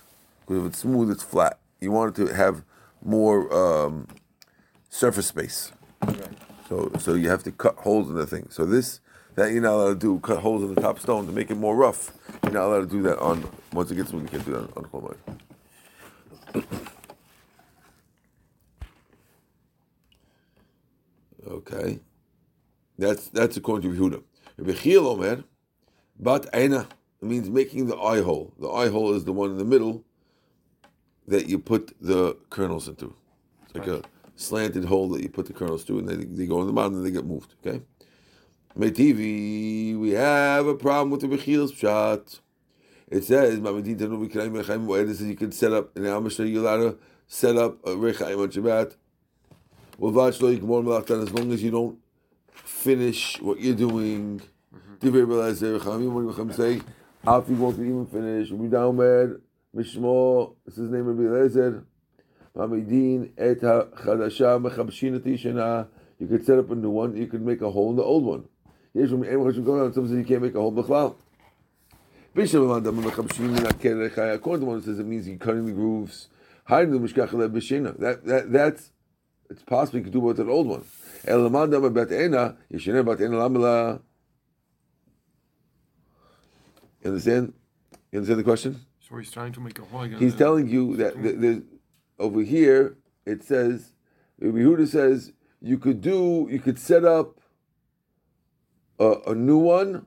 because 0.42 0.64
if 0.64 0.66
it's 0.72 0.80
smooth, 0.80 1.12
it's 1.12 1.24
flat. 1.24 1.60
You 1.80 1.92
want 1.92 2.18
it 2.18 2.26
to 2.26 2.34
have 2.34 2.64
more 3.04 3.54
um, 3.54 4.08
surface 4.90 5.28
space. 5.28 5.72
So 6.68 6.92
so 7.00 7.14
you 7.14 7.30
have 7.30 7.44
to 7.44 7.52
cut 7.52 7.76
holes 7.78 8.10
in 8.10 8.16
the 8.16 8.28
thing. 8.28 8.48
So 8.50 8.66
this 8.66 9.00
that 9.36 9.52
you're 9.52 9.62
not 9.62 9.74
allowed 9.74 10.02
to 10.02 10.08
do, 10.16 10.20
cut 10.20 10.40
holes 10.40 10.64
in 10.64 10.74
the 10.74 10.82
top 10.82 11.00
stone 11.00 11.28
to 11.28 11.32
make 11.32 11.52
it 11.52 11.56
more 11.56 11.76
rough. 11.76 12.12
You're 12.44 12.54
not 12.54 12.66
allowed 12.66 12.82
to 12.82 12.88
do 12.88 13.02
that 13.04 13.20
on 13.20 13.48
once 13.72 13.92
it 13.92 13.96
gets 13.96 14.10
smooth. 14.10 14.24
You 14.24 14.30
can't 14.30 14.46
do 14.46 14.52
that 14.54 14.78
on 14.78 14.86
Chol 14.86 15.16
Moed. 16.54 16.68
Okay, 21.48 22.00
that's 22.98 23.30
that's 23.30 23.56
according 23.56 23.90
to 23.90 23.98
Yehuda. 23.98 24.22
Rabbi 24.58 24.74
Chiel 24.74 25.08
Omer, 25.08 25.46
bat 26.20 26.46
eina. 26.52 26.88
It 27.22 27.26
means 27.26 27.50
making 27.50 27.88
the 27.88 27.98
eye 27.98 28.22
hole. 28.22 28.54
The 28.60 28.70
eye 28.70 28.90
hole 28.90 29.14
is 29.14 29.26
the 29.26 29.34
one 29.34 29.50
in 29.52 29.58
the 29.58 29.66
middle 29.66 30.04
that 31.28 31.50
you 31.50 31.60
put 31.60 31.96
the 32.00 32.38
kernels 32.50 32.88
into. 32.88 33.16
It's 33.66 33.76
like 33.76 33.88
a 33.88 34.02
slanted 34.36 34.86
hole 34.86 35.10
that 35.10 35.22
you 35.22 35.30
put 35.30 35.48
the 35.48 35.54
kernels 35.54 35.84
to, 35.86 36.00
and 36.00 36.08
they, 36.08 36.16
they 36.16 36.46
go 36.46 36.62
in 36.62 36.68
the 36.68 36.74
bottom 36.74 36.96
and 36.96 37.06
they 37.06 37.12
get 37.12 37.26
moved. 37.26 37.56
Okay. 37.66 37.82
Meitivi, 38.78 39.98
we 40.00 40.12
have 40.12 40.68
a 40.68 40.76
problem 40.76 41.10
with 41.10 41.22
the 41.22 41.28
Bechiel's 41.28 41.74
shot. 41.74 42.40
It 43.08 43.24
says, 43.24 43.60
"Mamadin 43.60 43.98
tanu 43.98 44.30
v'kirayim 44.30 44.62
rechaim 44.62 44.86
moed." 44.86 45.10
It 45.10 45.16
says 45.16 45.28
you 45.28 45.36
can 45.36 45.52
set 45.52 45.74
up 45.74 45.98
in 45.98 46.06
Al 46.06 46.22
Mishnah. 46.22 46.46
You're 46.46 46.62
allowed 46.62 46.78
to 46.78 46.98
set 47.26 47.58
up 47.58 47.84
a 47.88 47.92
rechaim 47.92 48.38
on 48.40 48.50
Shabbat. 48.50 48.96
Well, 49.98 50.12
lo 50.12 50.32
yigmor 50.32 50.84
melachtan 50.84 51.24
as 51.24 51.34
long 51.34 51.52
as 51.52 51.64
you 51.64 51.72
don't 51.72 51.98
finish 52.52 53.42
what 53.42 53.60
you're 53.60 53.74
doing. 53.74 54.42
Mm-hmm. 54.76 55.08
Divrei 55.08 55.26
b'lezer 55.26 55.80
rechamim. 55.80 56.12
What 56.12 56.36
do 56.36 56.44
you 56.44 56.54
say? 56.54 56.82
Afi 57.28 57.58
won't 57.58 57.78
even 57.80 58.06
finish. 58.06 58.52
We 58.52 58.70
down 58.70 58.96
bad. 58.96 59.42
Mishmo. 59.76 60.56
Is 60.66 60.78
his 60.78 60.90
name 60.90 61.08
Rabbi 61.08 61.24
Lezer. 61.24 61.84
Mamidin 62.56 63.32
et 63.38 63.60
chadasha 63.60 64.62
mechabshin 64.66 65.20
shena. 65.38 65.90
You 66.20 66.28
could 66.28 66.46
set 66.46 66.58
up 66.58 66.72
a 66.72 66.76
new 66.76 66.90
one. 66.90 67.18
You 67.18 67.28
could 67.28 67.42
make 67.42 67.62
a 67.62 67.70
hole 67.70 67.90
in 67.90 67.98
the 67.98 68.04
old 68.04 68.24
one. 68.24 68.46
Yes, 68.94 69.10
when 69.10 69.28
anyone 69.28 69.54
should 69.54 69.66
go 69.66 69.78
down, 69.78 69.92
some 69.94 70.08
says 70.08 70.18
you 70.18 70.24
can't 70.24 70.42
make 70.42 70.56
a 70.56 70.60
hole 70.60 70.72
b'chlal. 70.72 71.18
Bishop 72.34 72.64
According 72.64 74.60
to 74.62 74.66
one 74.66 74.82
says 74.82 74.98
it 74.98 75.06
means 75.06 75.28
you're 75.28 75.38
cutting 75.38 75.66
the 75.66 75.74
grooves, 75.74 76.30
hiding 76.64 76.92
the 76.92 77.00
mishkach 77.00 77.32
b'shena. 77.32 78.00
That 78.00 78.26
that 78.26 78.54
that's 78.54 78.92
it's 79.50 79.64
possible 79.64 79.98
you 80.00 80.06
could 80.06 80.14
do 80.14 80.22
with 80.22 80.40
an 80.40 80.50
old 80.50 80.68
one. 80.68 80.86
Elamad 81.26 81.72
dama 81.72 81.90
bat 81.90 82.10
ena 82.10 82.56
yeshena 82.72 83.06
bat 83.06 83.20
ena 83.20 83.36
lamela. 83.36 84.00
You 87.04 87.12
understand? 87.12 87.54
You 88.12 88.20
understand 88.20 88.40
the 88.40 88.44
question? 88.44 88.82
So 89.00 89.18
he's 89.18 89.32
trying 89.32 89.54
to 89.54 89.62
make 89.62 89.80
a 89.80 90.00
again. 90.00 90.20
He's 90.20 90.36
telling 90.36 90.68
you 90.68 90.98
that 90.98 91.22
the, 91.22 91.32
the, 91.32 91.64
over 92.20 92.42
here 92.42 92.98
it 93.26 93.44
says, 93.44 93.92
Yehuda 94.42 94.88
says 94.88 95.34
you 95.62 95.78
could 95.78 96.02
do, 96.02 96.48
you 96.50 96.60
could 96.60 96.80
set 96.80 97.04
up 97.04 97.40
a, 99.00 99.16
a 99.28 99.36
new 99.36 99.58
one, 99.58 100.06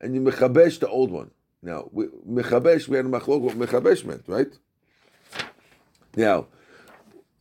and 0.00 0.14
you 0.14 0.20
mechabesh 0.20 0.78
the 0.80 0.88
old 0.88 1.10
one. 1.10 1.30
Now, 1.62 1.90
mechabesh, 1.94 2.88
we 2.88 2.96
had 2.96 3.06
a 3.06 3.08
machlok 3.08 3.40
what 3.40 3.56
mechabesh 3.56 4.04
meant, 4.04 4.24
right? 4.26 4.52
Now, 6.16 6.46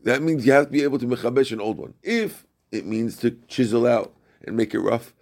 that 0.03 0.21
means 0.21 0.45
you 0.45 0.51
have 0.51 0.65
to 0.65 0.71
be 0.71 0.83
able 0.83 0.99
to 0.99 1.05
mechabesh 1.05 1.51
an 1.51 1.61
old 1.61 1.77
one. 1.77 1.93
If 2.03 2.45
it 2.71 2.85
means 2.85 3.17
to 3.17 3.31
chisel 3.47 3.85
out 3.85 4.13
and 4.43 4.57
make 4.57 4.73
it 4.73 4.79
rough, 4.79 5.13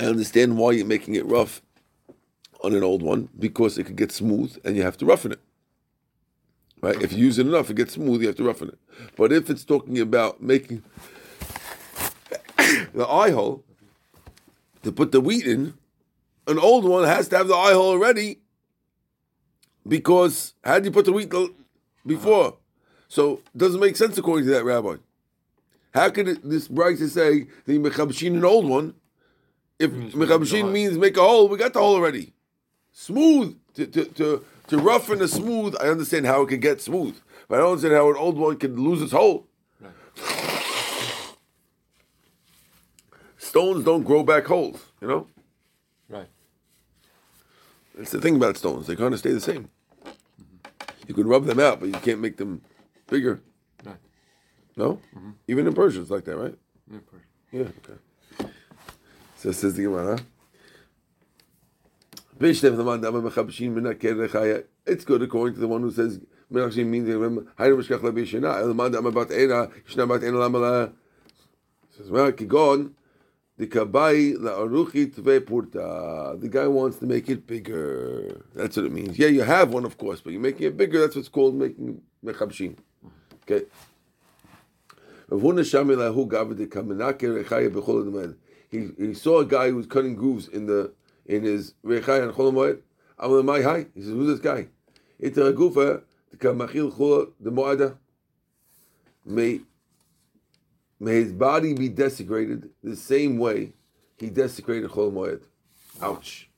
I 0.00 0.06
understand 0.06 0.56
why 0.56 0.70
you're 0.72 0.86
making 0.86 1.14
it 1.14 1.26
rough 1.26 1.60
on 2.64 2.74
an 2.74 2.82
old 2.82 3.02
one 3.02 3.28
because 3.38 3.76
it 3.76 3.84
could 3.84 3.96
get 3.96 4.10
smooth 4.10 4.56
and 4.64 4.74
you 4.74 4.82
have 4.82 4.96
to 4.96 5.04
roughen 5.04 5.32
it. 5.32 5.40
Right? 6.80 7.00
If 7.02 7.12
you 7.12 7.18
use 7.18 7.38
it 7.38 7.46
enough, 7.46 7.68
it 7.68 7.76
gets 7.76 7.92
smooth. 7.92 8.22
You 8.22 8.28
have 8.28 8.36
to 8.36 8.44
roughen 8.44 8.68
it. 8.68 8.78
But 9.14 9.30
if 9.30 9.50
it's 9.50 9.62
talking 9.62 10.00
about 10.00 10.42
making 10.42 10.82
the 12.94 13.06
eye 13.06 13.30
hole 13.30 13.62
to 14.84 14.90
put 14.90 15.12
the 15.12 15.20
wheat 15.20 15.46
in, 15.46 15.74
an 16.46 16.58
old 16.58 16.86
one 16.86 17.04
has 17.04 17.28
to 17.28 17.36
have 17.36 17.48
the 17.48 17.54
eye 17.54 17.74
hole 17.74 17.90
already 17.90 18.38
because 19.86 20.54
how 20.64 20.76
did 20.76 20.86
you 20.86 20.92
put 20.92 21.04
the 21.04 21.12
wheat 21.12 21.30
before? 22.06 22.56
So 23.08 23.42
it 23.54 23.58
doesn't 23.58 23.80
make 23.80 23.96
sense 23.96 24.16
according 24.16 24.46
to 24.46 24.52
that 24.52 24.64
rabbi. 24.64 24.96
How 25.92 26.08
could 26.08 26.26
it, 26.26 26.48
this 26.48 26.68
Bryce 26.68 27.12
say 27.12 27.48
that 27.66 27.72
you 27.72 27.80
mechabshin 27.80 28.28
an 28.28 28.46
old 28.46 28.66
one? 28.66 28.94
If 29.80 29.92
mechabshin 29.92 30.70
means 30.70 30.98
make 30.98 31.16
a 31.16 31.22
hole, 31.22 31.48
we 31.48 31.56
got 31.56 31.72
the 31.72 31.80
hole 31.80 31.94
already. 31.94 32.34
Smooth 32.92 33.58
to, 33.74 33.86
to, 33.86 34.04
to, 34.04 34.44
to 34.66 34.78
roughen 34.78 35.22
a 35.22 35.28
smooth, 35.28 35.74
I 35.80 35.88
understand 35.88 36.26
how 36.26 36.42
it 36.42 36.48
could 36.50 36.60
get 36.60 36.82
smooth, 36.82 37.18
but 37.48 37.56
I 37.56 37.58
don't 37.62 37.70
understand 37.70 37.94
how 37.94 38.10
an 38.10 38.16
old 38.16 38.36
one 38.36 38.58
could 38.58 38.78
lose 38.78 39.00
its 39.00 39.12
hole. 39.12 39.46
Stones 43.38 43.84
don't 43.86 44.02
grow 44.02 44.22
back 44.22 44.44
holes, 44.44 44.84
you 45.00 45.08
know. 45.08 45.26
Right. 46.10 46.28
That's 47.96 48.10
the 48.10 48.20
thing 48.20 48.36
about 48.36 48.58
stones; 48.58 48.86
they 48.86 48.96
kind 48.96 49.14
of 49.14 49.18
stay 49.18 49.32
the 49.32 49.40
same. 49.40 49.70
You 51.08 51.14
can 51.14 51.26
rub 51.26 51.46
them 51.46 51.58
out, 51.58 51.80
but 51.80 51.88
you 51.88 51.94
can't 51.94 52.20
make 52.20 52.36
them 52.36 52.60
bigger. 53.08 53.40
Right. 53.82 53.96
No, 54.76 55.00
even 55.48 55.66
in 55.66 55.72
Persia, 55.72 56.02
it's 56.02 56.10
like 56.10 56.24
that, 56.24 56.36
right? 56.36 56.54
Yeah. 57.50 57.62
Okay. 57.62 57.98
So 59.40 59.52
says 59.52 59.74
the 59.74 59.84
Gemara. 59.84 60.18
Bishlev 62.38 62.76
the 62.76 62.84
man 62.84 63.00
dama 63.00 63.22
mechabshin 63.22 63.72
minaker 63.72 64.28
rechaya. 64.28 64.64
It's 64.84 65.02
good 65.02 65.22
according 65.22 65.54
to 65.54 65.60
the 65.60 65.66
one 65.66 65.80
who 65.80 65.90
says 65.90 66.20
menachshin 66.52 66.84
means 66.84 67.08
hayre 67.08 67.42
mishkach 67.56 68.00
lebishina. 68.00 68.60
El 68.60 68.74
man 68.74 68.92
dama 68.92 69.10
bat 69.10 69.30
ena 69.30 69.68
shna 69.88 70.06
bat 70.06 70.22
ena 70.22 70.36
lamala. 70.36 70.92
Says 71.96 72.10
well 72.10 72.30
kigon 72.32 72.92
the 73.56 73.66
kabai 73.66 74.36
la 74.38 74.58
aruchit 74.58 75.14
purta. 75.14 76.38
The 76.38 76.48
guy 76.50 76.66
wants 76.66 76.98
to 76.98 77.06
make 77.06 77.30
it 77.30 77.46
bigger. 77.46 78.42
That's 78.54 78.76
what 78.76 78.84
it 78.84 78.92
means. 78.92 79.18
Yeah, 79.18 79.28
you 79.28 79.40
have 79.40 79.72
one, 79.72 79.86
of 79.86 79.96
course, 79.96 80.20
but 80.20 80.34
you're 80.34 80.42
making 80.42 80.66
it 80.66 80.76
bigger. 80.76 81.00
That's 81.00 81.16
what's 81.16 81.30
called 81.30 81.54
making 81.54 82.02
mechabshin. 82.22 82.76
Okay. 83.44 83.64
He, 88.70 88.90
he 88.96 89.14
saw 89.14 89.40
a 89.40 89.44
guy 89.44 89.68
who 89.70 89.76
was 89.76 89.86
cutting 89.86 90.14
grooves 90.14 90.48
in 90.48 90.66
the 90.66 90.92
in 91.26 91.42
his 91.42 91.74
rechai 91.84 92.22
and 92.22 92.32
cholamoed. 92.32 92.80
Amal 93.18 93.42
my 93.42 93.62
hi. 93.62 93.86
He 93.94 94.00
says, 94.00 94.10
"Who's 94.10 94.28
this 94.28 94.40
guy?" 94.40 94.68
It's 95.18 95.36
a 95.36 95.52
gufa 95.52 96.02
the 96.30 96.36
kamachil 96.36 96.96
chula 96.96 97.26
the 97.40 97.50
moada. 97.50 97.96
May 99.24 99.60
may 100.98 101.14
his 101.14 101.32
body 101.32 101.74
be 101.74 101.88
desecrated 101.88 102.70
the 102.82 102.96
same 102.96 103.38
way 103.38 103.72
he 104.16 104.30
desecrated 104.30 104.90
cholamoed. 104.90 105.42
Ouch. 106.00 106.48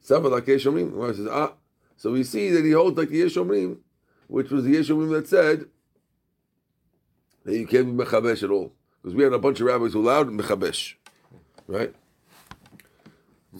Saba 0.00 0.28
like 0.28 0.44
Yeshomrim. 0.44 1.16
says, 1.16 1.26
ah. 1.30 1.54
So 1.96 2.12
we 2.12 2.24
see 2.24 2.50
that 2.50 2.62
he 2.62 2.72
holds 2.72 2.98
like 2.98 3.08
the 3.08 3.22
Yeshomrim, 3.22 3.78
which 4.26 4.50
was 4.50 4.64
the 4.64 4.76
Yeshomrim 4.76 5.10
that 5.12 5.26
said 5.26 5.64
that 7.44 7.56
you 7.56 7.66
can't 7.66 7.96
be 7.96 8.04
mechabesh 8.04 8.42
at 8.42 8.50
all. 8.50 8.72
Because 9.02 9.14
we 9.14 9.22
had 9.22 9.32
a 9.32 9.38
bunch 9.38 9.60
of 9.60 9.66
rabbis 9.66 9.92
who 9.92 10.00
allowed 10.00 10.28
mechabesh, 10.28 10.94
right? 11.66 11.94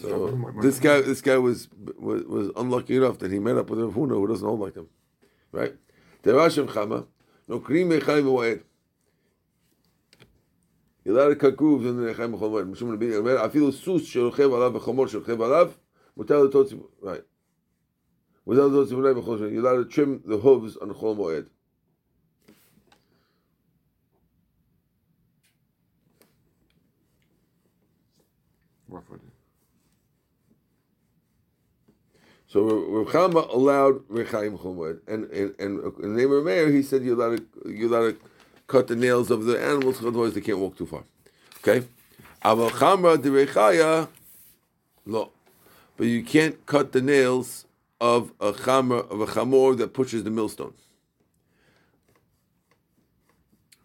So 0.01 0.53
this 0.61 0.81
guy, 0.81 1.03
this 1.03 1.21
guy 1.21 1.37
was, 1.39 1.69
was 1.99 2.25
was 2.25 2.51
unlucky 2.57 2.97
enough 2.97 3.19
that 3.19 3.31
he 3.31 3.39
met 3.39 3.57
up 3.57 3.71
with 3.71 3.79
a 3.79 3.83
Huna 3.85 4.15
who 4.15 4.27
doesn't 4.27 4.47
hold 4.47 4.61
like 4.61 4.75
him, 4.75 4.89
right? 5.53 5.75
Terashim 6.23 6.67
chama, 6.67 7.07
no 7.47 7.61
krim 7.61 7.91
moed. 7.91 8.63
You're 11.05 11.19
allowed 11.19 11.29
to 11.29 11.37
cut 11.37 11.57
grooves 11.57 11.85
in 11.85 12.03
the 12.03 12.13
nechayim 12.13 12.37
moed. 12.37 12.75
Mishum 12.75 12.97
lebi 12.97 13.15
omer 13.15 13.37
afilu 13.37 13.73
sus 13.73 14.03
sherochev 14.03 14.51
alav 14.51 14.81
v'chomor 14.81 15.09
sherochev 15.09 15.37
alav 15.37 15.73
mutar 16.19 16.51
letotzi 16.51 16.83
right. 17.03 17.23
Without 18.47 18.71
those 18.71 18.91
you're 18.91 19.07
allowed 19.07 19.77
to 19.77 19.85
trim 19.85 20.23
the 20.25 20.39
hooves 20.39 20.77
on 20.79 20.89
the 20.89 20.95
chol 20.95 21.17
moed. 21.17 21.47
So 32.55 32.63
Rav 32.63 33.07
Chama 33.09 33.53
allowed 33.53 34.07
Rechaim 34.09 34.57
Chumad, 34.57 35.01
and 35.09 35.25
and 35.33 35.57
and 35.59 35.81
in 36.05 36.15
the 36.15 36.21
name 36.21 36.31
of 36.31 36.45
Meir, 36.45 36.71
he 36.71 36.85
said 36.85 37.03
you 37.03 37.17
allowed 37.17 37.39
to 37.39 37.69
you 37.69 37.89
allowed 37.89 38.11
to 38.13 38.17
cut 38.69 38.87
the 38.87 38.95
nails 38.95 39.33
of 39.33 39.45
the 39.45 39.61
animals, 39.61 39.99
otherwise 39.99 40.35
they 40.35 40.41
can't 40.41 40.61
walk 40.61 40.79
too 40.79 40.87
far. 40.87 41.03
Okay, 41.59 41.85
Aval 42.45 42.71
Chamra 42.71 43.21
de 43.21 43.29
Rechaya, 43.29 44.07
no, 45.05 45.33
but 45.97 46.07
you 46.07 46.23
can't 46.23 46.65
cut 46.65 46.93
the 46.93 47.03
nails 47.03 47.65
of 48.01 48.31
a 48.41 48.53
chamor 48.53 49.11
of 49.11 49.21
a 49.21 49.27
chamor 49.27 49.77
that 49.77 49.93
pushes 49.93 50.23
the 50.23 50.31
millstone. 50.31 50.75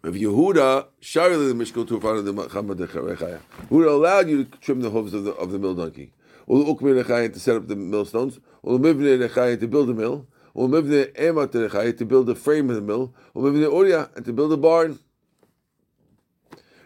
Of 0.04 0.14
Yehuda, 0.14 0.86
Shari 1.00 1.36
the 1.36 1.54
Mishkal 1.54 1.88
to 1.88 1.98
front 1.98 2.18
of 2.18 2.24
the 2.24 2.32
chamor 2.32 2.76
de 2.76 2.86
Rechaya. 2.86 3.40
Yehuda 3.68 3.88
allowed 3.88 4.28
you 4.28 4.44
to 4.44 4.58
trim 4.58 4.80
the 4.80 4.90
hooves 4.90 5.12
of 5.12 5.24
the 5.24 5.32
of 5.32 5.50
the 5.50 5.58
mill 5.58 5.74
donkey. 5.74 6.12
Ul 6.50 6.64
ukmir 6.66 7.00
Rechaya 7.00 7.32
to 7.32 7.38
set 7.38 7.54
up 7.54 7.68
the 7.68 7.76
millstones. 7.76 8.40
Ul 8.64 8.80
mivne 8.80 9.28
Rechaya 9.28 9.58
to 9.60 9.68
build 9.68 9.88
a 9.88 9.94
mill. 9.94 10.26
Ul 10.56 10.68
mivne 10.68 11.12
emat 11.14 11.52
Rechaya 11.52 11.96
to 11.96 12.04
build 12.04 12.28
a 12.28 12.34
frame 12.34 12.68
of 12.70 12.76
the 12.76 12.82
mill. 12.82 13.14
Ul 13.36 13.42
mivne 13.42 13.70
Uria 13.70 14.10
and 14.16 14.24
to 14.24 14.32
build 14.32 14.52
a 14.52 14.56
barn. 14.56 14.98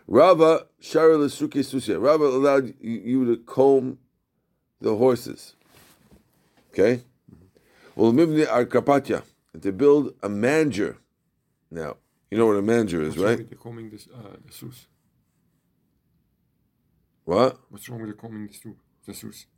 Rava 0.06 0.66
Shari 0.80 1.14
Lesuke 1.14 1.60
Susia. 1.64 1.98
Rava 1.98 2.24
allowed 2.24 2.74
you, 2.78 3.24
to 3.24 3.42
comb 3.42 3.98
the 4.82 4.94
horses. 4.96 5.56
Okay? 6.70 7.00
Arkapatia 7.96 9.22
and 9.54 9.62
to 9.62 9.72
build 9.72 10.14
a 10.22 10.28
manger. 10.28 10.98
Now, 11.70 11.96
you 12.30 12.36
know 12.36 12.46
what 12.46 12.56
a 12.56 12.62
manger 12.62 13.00
is, 13.00 13.16
What's 13.16 13.18
wrong 13.18 13.28
right? 13.28 13.38
with 13.38 13.48
the 13.48 13.56
combing 13.56 13.88
this, 13.88 14.08
uh, 14.14 14.36
the 14.44 14.52
soos? 14.52 14.86
What? 17.24 17.60
What's 17.70 17.88
wrong 17.88 18.00
with 18.02 18.10
the 18.10 18.16
combing 18.16 18.46
the, 18.46 18.52
the? 18.62 18.74
Oh, 19.08 19.53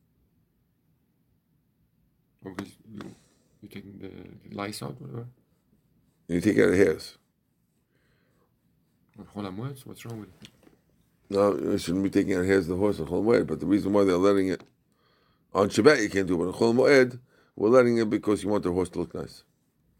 because 2.55 2.73
you, 2.93 3.01
you're 3.63 3.71
taking 3.71 3.99
the, 3.99 4.09
uh, 4.09 4.49
the 4.49 4.57
lice 4.57 4.83
out, 4.83 5.01
whatever. 5.01 5.27
You 6.29 6.41
take 6.41 6.59
out 6.59 6.71
the 6.71 6.77
hairs. 6.77 7.19
Or 9.19 9.25
Chol 9.25 9.49
HaMoed, 9.49 9.87
what's 9.87 10.05
wrong 10.05 10.21
with 10.21 10.29
it? 10.43 10.49
No, 11.29 11.57
you 11.57 11.79
shouldn't 11.79 12.05
be 12.05 12.11
taking 12.11 12.35
out 12.35 12.45
hairs 12.45 12.65
of 12.65 12.69
the 12.69 12.77
horse 12.77 13.01
on 13.01 13.07
Chol 13.07 13.25
Moed, 13.25 13.47
but 13.47 13.61
the 13.61 13.67
reason 13.67 13.93
why 13.93 14.05
they're 14.05 14.17
letting 14.17 14.49
it 14.49 14.63
on 15.55 15.69
Shabbat 15.69 16.03
you 16.03 16.11
can't 16.11 16.27
do 16.27 16.35
it, 16.35 16.39
but 16.39 16.55
on 16.55 16.75
Chol 16.75 16.75
Moed, 16.75 17.19
we're 17.57 17.71
letting 17.71 17.99
it 17.99 18.11
because 18.11 18.43
you 18.43 18.49
want 18.49 18.63
the 18.63 18.73
horse 18.73 18.91
to 18.91 18.99
look 19.01 19.15
nice, 19.15 19.43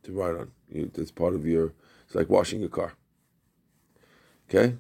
to 0.03 0.13
ride 0.13 0.37
on. 0.37 0.53
You, 0.69 0.91
that's 0.95 1.11
part 1.11 1.35
of 1.35 1.47
your, 1.47 1.73
it's 2.05 2.15
like 2.15 2.29
washing 2.29 2.61
your 2.61 2.69
car. 2.69 2.93
Okay? 4.49 4.77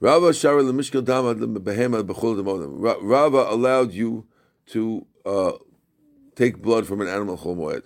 Rava 0.00 0.30
Shara 0.30 0.62
Bechol 0.62 2.40
Demodim. 2.40 3.02
Rava 3.02 3.46
allowed 3.50 3.92
you 3.92 4.26
to 4.66 5.06
uh, 5.26 5.52
take 6.36 6.62
blood 6.62 6.86
from 6.86 7.00
an 7.00 7.08
animal 7.08 7.36
Chol 7.36 7.56
Moed. 7.56 7.82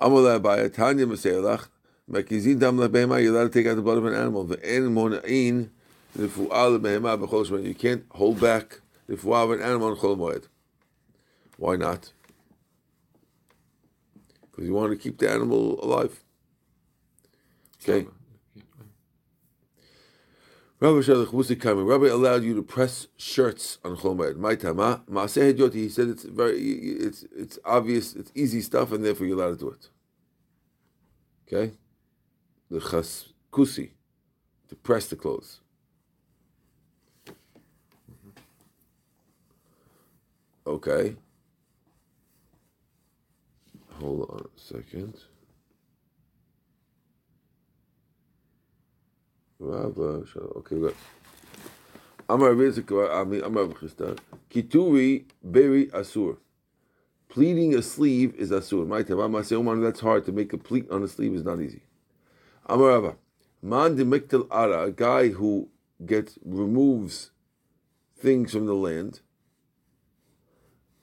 Abaya 0.00 0.72
Tanya 0.72 1.06
Maseilach 1.06 1.68
Mekizin 2.10 2.58
Dam 2.58 2.76
Lebehema. 2.76 3.22
You're 3.22 3.34
allowed 3.34 3.52
to 3.52 3.58
take 3.58 3.66
out 3.66 3.76
the 3.76 3.82
blood 3.82 3.98
of 3.98 4.04
an 4.04 4.14
animal. 4.14 4.46
Ve'en 4.46 4.90
Monain 4.90 5.70
Lefu'al 6.18 6.78
Lebehema 6.78 7.18
Bechol 7.18 7.46
Shemon. 7.46 7.64
You 7.64 7.74
can't 7.74 8.04
hold 8.10 8.40
back 8.40 8.80
the 9.06 9.16
fu'al 9.16 9.44
of 9.44 9.50
an 9.52 9.62
animal 9.62 9.96
Chol 9.96 10.18
Moed. 10.18 10.48
Why 11.56 11.76
not? 11.76 12.12
Because 14.50 14.66
you 14.66 14.74
want 14.74 14.92
to 14.92 14.98
keep 14.98 15.18
the 15.18 15.30
animal 15.30 15.82
alive. 15.82 16.22
Okay. 17.82 18.06
Rabbi 20.80 21.00
Shalach 21.00 21.26
Musi 21.26 21.60
Kami. 21.60 21.82
Rabbi 21.82 22.06
allowed 22.06 22.42
you 22.42 22.54
to 22.54 22.62
press 22.62 23.06
shirts 23.18 23.78
on 23.84 23.96
Chol 23.96 24.16
Moed. 24.16 24.36
My 24.36 24.54
tama 24.54 25.02
Maaseh 25.10 25.52
Hedyoti. 25.52 25.74
He 25.74 25.88
said 25.90 26.08
it's 26.08 26.24
very, 26.24 26.58
it's 26.58 27.24
it's 27.36 27.58
obvious, 27.66 28.14
it's 28.16 28.32
easy 28.34 28.62
stuff, 28.62 28.90
and 28.90 29.04
therefore 29.04 29.26
you're 29.26 29.38
allowed 29.38 29.58
to 29.58 29.64
do 29.64 29.70
it. 29.70 29.90
Okay, 31.46 31.74
the 32.70 32.80
chas 32.80 33.34
kusi 33.52 33.90
to 34.70 34.76
press 34.76 35.06
the 35.08 35.16
clothes. 35.16 35.60
Okay. 40.66 41.16
Hold 43.98 44.30
on 44.30 44.46
a 44.46 44.60
second. 44.60 45.14
Rabba, 49.60 50.26
Shalom. 50.26 50.52
okay, 50.56 50.78
good. 50.78 50.96
Amar 52.30 52.54
Rizika, 52.54 53.10
I 53.12 53.24
mean, 53.24 53.42
Amar 53.42 53.64
Chisda. 53.66 54.18
Kituri 54.50 55.24
beri 55.44 55.86
asur. 55.88 56.38
Pleating 57.28 57.74
a 57.74 57.82
sleeve 57.82 58.34
is 58.36 58.50
asur. 58.50 58.86
My 58.86 59.02
tavam 59.02 59.44
say, 59.44 59.56
oh, 59.56 59.58
Oman, 59.58 59.82
that's 59.82 60.00
hard 60.00 60.24
to 60.24 60.32
make 60.32 60.54
a 60.54 60.58
pleat 60.58 60.90
on 60.90 61.02
a 61.02 61.08
sleeve 61.08 61.34
is 61.34 61.44
not 61.44 61.60
easy. 61.60 61.82
Amar 62.66 62.88
Rabba. 62.88 63.16
Man 63.62 63.96
de 63.96 64.46
ara, 64.50 64.84
a 64.84 64.90
guy 64.90 65.28
who 65.28 65.68
gets 66.06 66.38
removes 66.42 67.30
things 68.16 68.52
from 68.52 68.64
the 68.64 68.74
land. 68.74 69.20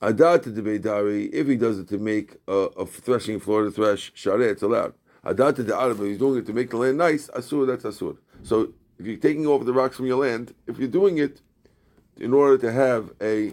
Adat 0.01 0.43
de 0.55 0.61
beidari, 0.63 1.29
if 1.31 1.45
he 1.45 1.55
does 1.55 1.77
it 1.77 1.87
to 1.89 1.99
make 1.99 2.37
a, 2.47 2.51
a 2.51 2.85
threshing 2.87 3.39
floor 3.39 3.65
to 3.65 3.71
thresh, 3.71 4.11
share, 4.15 4.41
it's 4.41 4.63
allowed. 4.63 4.95
Adat 5.27 5.65
de 5.65 5.75
ara, 5.75 5.93
but 5.93 6.05
he's 6.05 6.17
doing 6.17 6.39
it 6.39 6.45
to 6.45 6.53
make 6.53 6.69
the 6.69 6.77
land 6.77 6.97
nice, 6.97 7.27
asur, 7.35 7.67
that's 7.67 7.83
asur. 7.83 8.15
So 8.43 8.73
if 8.97 9.05
you're 9.05 9.17
taking 9.17 9.45
off 9.45 9.65
the 9.65 9.73
rocks 9.73 9.97
from 9.97 10.05
your 10.05 10.17
land, 10.25 10.53
if 10.67 10.79
you're 10.79 10.87
doing 10.87 11.17
it 11.17 11.41
in 12.17 12.33
order 12.33 12.57
to 12.59 12.71
have 12.71 13.11
a 13.21 13.51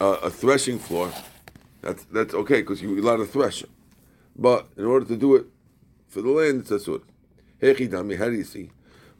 a, 0.00 0.06
a 0.06 0.30
threshing 0.30 0.78
floor, 0.78 1.12
that's 1.82 2.04
that's 2.04 2.34
okay 2.34 2.60
because 2.60 2.80
you're 2.80 2.98
allowed 2.98 3.16
to 3.16 3.26
thresh. 3.26 3.64
But 4.36 4.68
in 4.76 4.84
order 4.84 5.04
to 5.06 5.16
do 5.16 5.34
it 5.34 5.46
for 6.06 6.22
the 6.22 6.30
land, 6.30 6.60
it's 6.60 6.70
asur. 6.70 7.02
Hechidami, 7.60 8.16
how 8.16 8.26
do 8.26 8.36
you 8.36 8.44
see? 8.44 8.70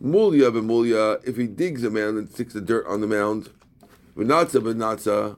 Mulya 0.00 0.52
b'mulya, 0.52 1.26
if 1.26 1.36
he 1.36 1.48
digs 1.48 1.82
a 1.82 1.90
mound 1.90 2.16
and 2.16 2.30
sticks 2.30 2.54
the 2.54 2.60
dirt 2.60 2.86
on 2.86 3.00
the 3.00 3.08
mound, 3.08 3.50
v'natza 4.16 4.62
b'natza, 4.62 5.36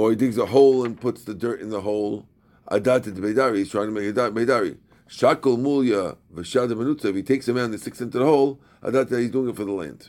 or 0.00 0.08
he 0.08 0.16
digs 0.16 0.38
a 0.38 0.46
hole 0.46 0.82
and 0.82 0.98
puts 0.98 1.24
the 1.24 1.34
dirt 1.34 1.60
in 1.60 1.68
the 1.68 1.82
hole, 1.82 2.26
adat 2.70 3.02
de 3.02 3.12
beidari, 3.12 3.58
he's 3.58 3.70
trying 3.70 3.86
to 3.86 3.92
make 3.92 4.08
a 4.08 4.30
beidari. 4.30 4.78
Shakol 5.06 5.58
mulya 5.58 6.16
benutza, 6.32 7.04
if 7.04 7.16
he 7.16 7.22
takes 7.22 7.46
a 7.48 7.52
mound 7.52 7.74
and 7.74 7.82
sticks 7.82 8.00
into 8.00 8.18
the 8.18 8.24
hole, 8.24 8.58
adat 8.82 9.10
he's 9.18 9.30
doing 9.30 9.50
it 9.50 9.56
for 9.56 9.66
the 9.66 9.72
land. 9.72 10.08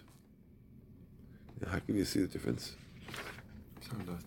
How 1.68 1.80
can 1.80 1.98
you 1.98 2.06
see 2.06 2.22
the 2.22 2.28
difference? 2.28 2.78
Zo, 3.84 4.18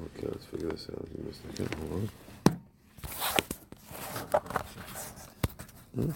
Okay, 0.00 0.26
let's 0.28 0.44
figure 0.46 0.68
this 0.68 0.88
out. 0.90 1.06
Give 1.14 1.24
me 1.24 1.30
a 1.30 1.34
second. 1.34 1.74
Hold 1.80 1.92
on. 1.92 2.10
Hmm? 5.94 6.10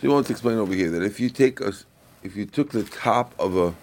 So 0.00 0.06
you 0.06 0.10
want 0.10 0.26
to 0.26 0.32
explain 0.32 0.58
over 0.58 0.74
here 0.74 0.90
that 0.90 1.02
if 1.02 1.18
you 1.18 1.28
take 1.28 1.60
a, 1.60 1.72
if 2.22 2.36
you 2.36 2.46
took 2.46 2.70
the 2.70 2.84
top 2.84 3.34
of 3.38 3.56
a, 3.56 3.74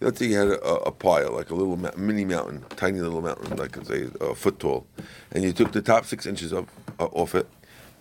let's 0.00 0.18
say 0.18 0.26
you 0.26 0.36
had 0.36 0.48
a, 0.48 0.60
a 0.60 0.92
pile, 0.92 1.32
like 1.32 1.48
a 1.48 1.54
little 1.54 1.76
ma- 1.76 1.96
mini 1.96 2.26
mountain, 2.26 2.62
tiny 2.76 3.00
little 3.00 3.22
mountain, 3.22 3.56
like 3.56 3.74
say 3.86 4.08
a 4.20 4.34
foot 4.34 4.60
tall, 4.60 4.86
and 5.30 5.42
you 5.42 5.52
took 5.52 5.72
the 5.72 5.80
top 5.80 6.04
six 6.04 6.26
inches 6.26 6.52
of, 6.52 6.68
uh, 7.00 7.06
off 7.06 7.34
it, 7.34 7.48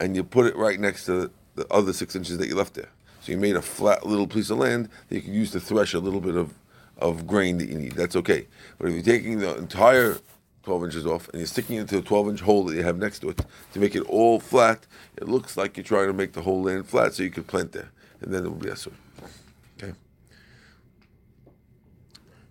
and 0.02 0.18
you 0.18 0.24
put 0.24 0.48
it 0.48 0.56
right 0.58 0.82
next 0.82 1.06
to 1.06 1.14
the, 1.14 1.32
the 1.56 1.68
other 1.74 1.94
six 1.94 2.14
inches 2.14 2.38
that 2.40 2.48
you 2.50 2.56
left 2.56 2.74
there. 2.74 2.90
So 3.22 3.32
you 3.32 3.38
made 3.38 3.56
a 3.56 3.62
flat 3.62 4.06
little 4.06 4.28
piece 4.28 4.50
of 4.50 4.58
land 4.58 4.90
that 5.08 5.16
you 5.16 5.22
can 5.22 5.34
use 5.34 5.52
to 5.52 5.62
thresh 5.62 5.94
a 5.94 6.00
little 6.00 6.22
bit 6.22 6.36
of, 6.36 6.54
of 7.02 7.28
grain 7.28 7.58
that 7.58 7.68
you 7.68 7.76
need. 7.76 7.94
That's 7.94 8.16
okay. 8.16 8.48
But 8.78 8.90
if 8.90 8.94
you're 8.94 9.16
taking 9.16 9.40
the 9.40 9.58
entire 9.58 10.18
12 10.64 10.84
inches 10.86 11.06
off 11.06 11.28
and 11.30 11.40
you're 11.40 11.48
sticking 11.48 11.78
it 11.78 11.82
into 11.82 11.98
a 11.98 12.02
12 12.02 12.30
inch 12.30 12.42
hole 12.42 12.64
that 12.66 12.76
you 12.76 12.84
have 12.84 12.98
next 12.98 13.20
to 13.20 13.30
it 13.30 13.42
to 13.74 13.80
make 13.80 13.96
it 13.96 14.02
all 14.02 14.40
flat, 14.40 14.86
it 15.18 15.28
looks 15.28 15.58
like 15.58 15.76
you're 15.76 15.84
trying 15.84 16.08
to 16.08 16.14
make 16.14 16.34
the 16.34 16.42
whole 16.42 16.64
land 16.64 16.88
flat 16.88 17.14
so 17.14 17.24
you 17.24 17.32
can 17.32 17.44
plant 17.44 17.72
there. 17.72 17.90
And 18.22 18.34
then 18.34 18.46
it 18.46 18.50
will 18.50 18.56
be 18.56 18.70
asur. 18.70 18.92
Okay. 19.82 19.94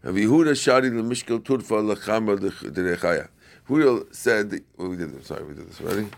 Rav 0.03 0.15
Yehuda 0.15 0.61
shari 0.61 0.91
l'mishkel 0.91 1.41
turfa 1.41 1.83
l'chama 1.83 2.37
d'rechaya. 2.39 3.29
Yehuda 3.69 4.13
said, 4.15 4.65
well, 4.77 4.89
we 4.89 4.97
did 4.97 5.13
this, 5.13 5.29
sorry, 5.29 5.45
we 5.45 5.55
did 5.55 5.69
this 5.69 5.81
already. 5.81 6.09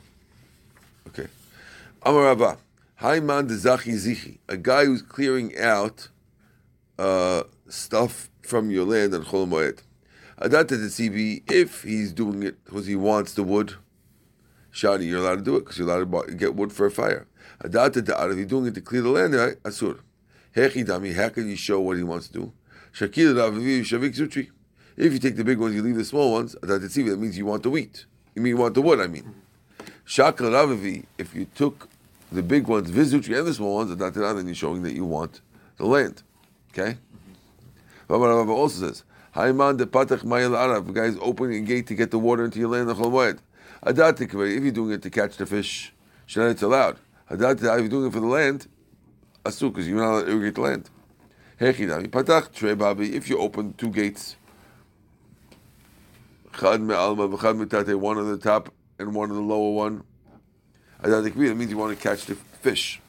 Okay. 1.08 1.26
Amar 2.02 2.22
Rabba, 2.24 2.56
Haiman 3.02 3.46
de 3.46 3.54
Zachi 3.54 3.92
Zichi, 3.92 4.38
a 4.48 4.56
guy 4.56 4.86
who's 4.86 5.02
clearing 5.02 5.58
out 5.58 6.08
uh, 6.98 7.42
stuff 7.72 8.28
from 8.42 8.70
your 8.70 8.84
land 8.84 9.14
on 9.14 9.24
Chol 9.24 9.48
Moed. 9.48 9.82
Adata 10.40 10.68
de 10.68 10.88
Tzivi, 10.88 11.42
if 11.50 11.82
he's 11.82 12.12
doing 12.12 12.42
it 12.42 12.62
because 12.64 12.86
he 12.86 12.96
wants 12.96 13.34
the 13.34 13.42
wood, 13.42 13.74
Shani, 14.72 15.06
you're 15.06 15.20
allowed 15.20 15.36
to 15.36 15.42
do 15.42 15.56
it 15.56 15.60
because 15.60 15.78
you're 15.78 15.88
allowed 15.88 16.26
to 16.26 16.34
get 16.34 16.54
wood 16.54 16.72
for 16.72 16.86
a 16.86 16.90
fire. 16.90 17.26
Adata 17.62 18.04
de 18.04 18.30
if 18.30 18.36
you're 18.36 18.46
doing 18.46 18.66
it 18.66 18.74
to 18.74 18.80
clear 18.80 19.02
the 19.02 19.08
land? 19.08 19.34
Asur. 19.34 20.00
Hechi 20.54 20.84
dami, 20.86 21.14
how 21.14 21.30
can 21.30 21.48
you 21.48 21.56
show 21.56 21.80
what 21.80 21.96
he 21.96 22.02
wants 22.02 22.28
to 22.28 22.32
do? 22.32 22.52
Shakil 22.92 23.34
Raviv 23.34 23.80
Shavik 23.80 24.14
Zutri. 24.14 24.50
If 24.96 25.12
you 25.12 25.18
take 25.18 25.36
the 25.36 25.44
big 25.44 25.58
ones, 25.58 25.74
you 25.74 25.82
leave 25.82 25.96
the 25.96 26.04
small 26.04 26.32
ones, 26.32 26.54
Adata 26.56 26.80
de 26.80 26.88
Tzivi, 26.88 27.08
that 27.10 27.18
means 27.18 27.38
you 27.38 27.46
want 27.46 27.62
the 27.62 27.70
wheat. 27.70 28.04
You 28.34 28.42
mean 28.42 28.50
you 28.50 28.58
want 28.58 28.74
the 28.74 28.82
wood, 28.82 29.00
I 29.00 29.06
mean. 29.06 29.34
Shakal 30.06 30.50
Ravivi, 30.50 31.04
if 31.16 31.34
you 31.34 31.46
took 31.54 31.88
the 32.30 32.42
big 32.42 32.66
ones, 32.66 32.90
Vizuchi, 32.90 33.38
and 33.38 33.46
the 33.46 33.54
small 33.54 33.76
ones, 33.76 33.94
then 33.94 34.46
you're 34.46 34.54
showing 34.54 34.82
that 34.82 34.92
you 34.94 35.04
want 35.04 35.40
the 35.76 35.86
land. 35.86 36.22
Okay? 36.72 36.98
Rabbi 38.20 38.50
also 38.50 38.88
says, 38.88 39.04
Haiman 39.34 39.76
de 39.78 39.86
patach 39.86 40.22
mayel 40.24 40.50
arav. 40.50 40.86
The 40.86 40.92
guy 40.92 41.04
is 41.04 41.18
opening 41.20 41.64
a 41.64 41.66
gate 41.66 41.86
to 41.88 41.94
get 41.94 42.10
the 42.10 42.18
water 42.18 42.44
into 42.44 42.58
your 42.58 42.68
land. 42.68 42.88
The 42.88 42.94
chol 42.94 43.38
Adatik, 43.84 44.28
if 44.28 44.62
you're 44.62 44.70
doing 44.70 44.92
it 44.92 45.02
to 45.02 45.10
catch 45.10 45.36
the 45.36 45.46
fish, 45.46 45.92
then 46.34 46.50
it's 46.50 46.62
allowed. 46.62 46.98
If 47.28 47.40
you're 47.40 47.88
doing 47.88 48.06
it 48.06 48.12
for 48.12 48.20
the 48.20 48.26
land, 48.26 48.68
asu, 49.44 49.72
because 49.72 49.88
you're 49.88 49.98
not 49.98 50.12
allowed 50.12 50.26
to 50.26 50.30
irrigate 50.30 50.54
the 50.54 50.60
land. 50.60 50.90
Hechidami 51.60 52.08
patach 52.08 52.52
trei 52.54 52.74
babi. 52.74 53.16
If 53.16 53.28
you 53.28 53.38
open 53.38 53.72
two 53.74 53.90
gates, 53.90 54.36
chad 56.58 56.80
me'alma 56.80 57.28
v'chad 57.28 57.56
me'tate, 57.58 57.98
one 57.98 58.18
on 58.18 58.30
the 58.30 58.38
top 58.38 58.72
and 58.98 59.14
one 59.14 59.30
on 59.30 59.36
the 59.36 59.42
lower 59.42 59.72
one. 59.72 60.04
That 61.02 61.34
means 61.34 61.70
you 61.70 61.76
want 61.76 61.98
to 61.98 62.02
catch 62.02 62.26
the 62.26 62.36
fish. 62.36 63.01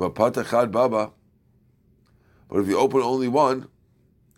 But 0.00 0.14
patachad 0.14 0.72
baba. 0.72 1.12
But 2.48 2.60
if 2.60 2.68
you 2.68 2.78
open 2.78 3.02
only 3.02 3.28
one, 3.28 3.68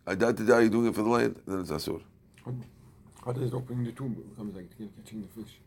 I 0.05 0.17
doubt 0.17 0.37
that 0.39 0.49
you're 0.49 0.69
doing 0.69 0.89
it 0.89 0.95
for 0.97 1.03
the 1.03 1.09
land, 1.09 1.41
then 1.47 1.61
it's 1.61 1.71
asur. 1.71 2.03
How 3.25 3.31
does 3.31 3.55
opening 3.55 3.85
the 3.85 3.93
tomb 3.93 4.15
become 4.15 4.53
like 4.53 4.69
catching 4.77 5.23
the 5.23 5.29
fish? 5.29 5.61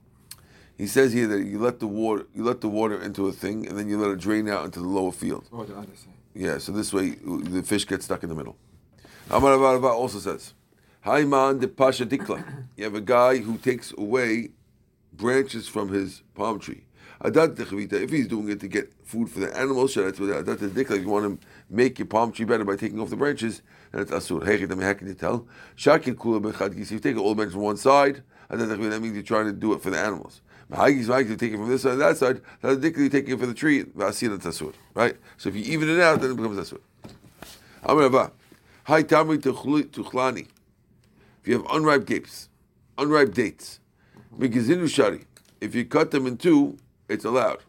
He 0.77 0.87
says 0.87 1.13
here 1.13 1.27
that 1.27 1.45
you 1.45 1.59
let 1.59 1.79
the 1.79 1.87
water 1.87 2.25
you 2.35 2.43
let 2.43 2.59
the 2.59 2.67
water 2.67 3.01
into 3.01 3.27
a 3.27 3.31
thing 3.31 3.65
and 3.67 3.79
then 3.79 3.87
you 3.87 3.97
let 3.97 4.11
it 4.11 4.19
drain 4.19 4.49
out 4.49 4.65
into 4.65 4.81
the 4.81 4.85
lower 4.85 5.13
field. 5.13 5.47
Oh, 5.53 5.63
the 5.63 5.77
other 5.77 5.95
side. 5.95 6.11
Yeah, 6.33 6.57
so 6.57 6.73
this 6.73 6.91
way 6.91 7.11
the 7.11 7.63
fish 7.63 7.87
gets 7.87 8.03
stuck 8.03 8.21
in 8.23 8.27
the 8.27 8.35
middle. 8.35 8.57
Amar 9.29 9.85
also 9.85 10.19
says, 10.19 10.53
Haiman 11.05 11.61
de 11.61 11.69
Pasha 11.69 12.05
Dikla. 12.05 12.43
You 12.75 12.83
have 12.83 12.95
a 12.95 12.99
guy 12.99 13.37
who 13.37 13.57
takes 13.57 13.93
away 13.97 14.49
branches 15.13 15.69
from 15.69 15.87
his 15.87 16.21
palm 16.33 16.59
tree. 16.59 16.84
If 17.23 18.09
he's 18.11 18.27
doing 18.27 18.49
it 18.49 18.59
to 18.59 18.67
get 18.67 18.91
food 19.05 19.29
for 19.29 19.39
the 19.39 19.55
animals, 19.57 19.95
adat 19.95 20.61
if 20.61 21.01
you 21.01 21.07
want 21.07 21.41
to 21.41 21.47
make 21.69 21.97
your 21.99 22.07
palm 22.07 22.31
tree 22.31 22.45
better 22.45 22.65
by 22.65 22.75
taking 22.75 22.99
off 22.99 23.09
the 23.09 23.15
branches, 23.15 23.61
then 23.91 24.01
it's 24.01 24.11
asur. 24.11 24.41
How 24.43 24.93
can 24.93 25.07
you 25.07 25.13
tell? 25.13 25.47
If 25.77 26.91
you 26.91 26.99
take 26.99 27.17
all 27.17 27.29
the 27.29 27.35
branches 27.35 27.53
from 27.53 27.63
one 27.63 27.77
side, 27.77 28.23
that 28.49 28.99
means 29.01 29.13
you're 29.13 29.23
trying 29.23 29.45
to 29.45 29.53
do 29.53 29.73
it 29.73 29.81
for 29.81 29.89
the 29.89 29.97
animals. 29.97 30.41
If 30.69 31.29
you 31.29 31.35
take 31.35 31.53
it 31.53 31.57
from 31.57 31.69
this 31.69 31.83
side 31.83 31.93
and 31.93 32.01
that 32.01 32.17
side, 32.17 32.41
you're 32.63 32.79
taking 33.09 33.33
it 33.33 33.39
for 33.39 33.45
the 33.45 33.53
tree, 33.53 33.85
right? 33.93 34.13
So 35.37 35.49
if 35.49 35.55
you 35.55 35.63
even 35.63 35.89
it 35.89 35.99
out, 36.01 36.21
then 36.21 36.31
it 36.31 36.35
becomes 36.35 36.57
asur. 36.57 36.81
Hi 38.85 39.03
tamri 39.03 39.37
tuchlani. 39.37 40.47
If 41.41 41.47
you 41.47 41.53
have 41.53 41.65
unripe 41.67 42.05
grapes, 42.05 42.49
unripe 42.97 43.33
dates, 43.33 43.79
if 44.39 45.75
you 45.75 45.85
cut 45.85 46.11
them 46.11 46.25
in 46.27 46.37
two, 46.37 46.77
it's 47.07 47.25
allowed. 47.25 47.61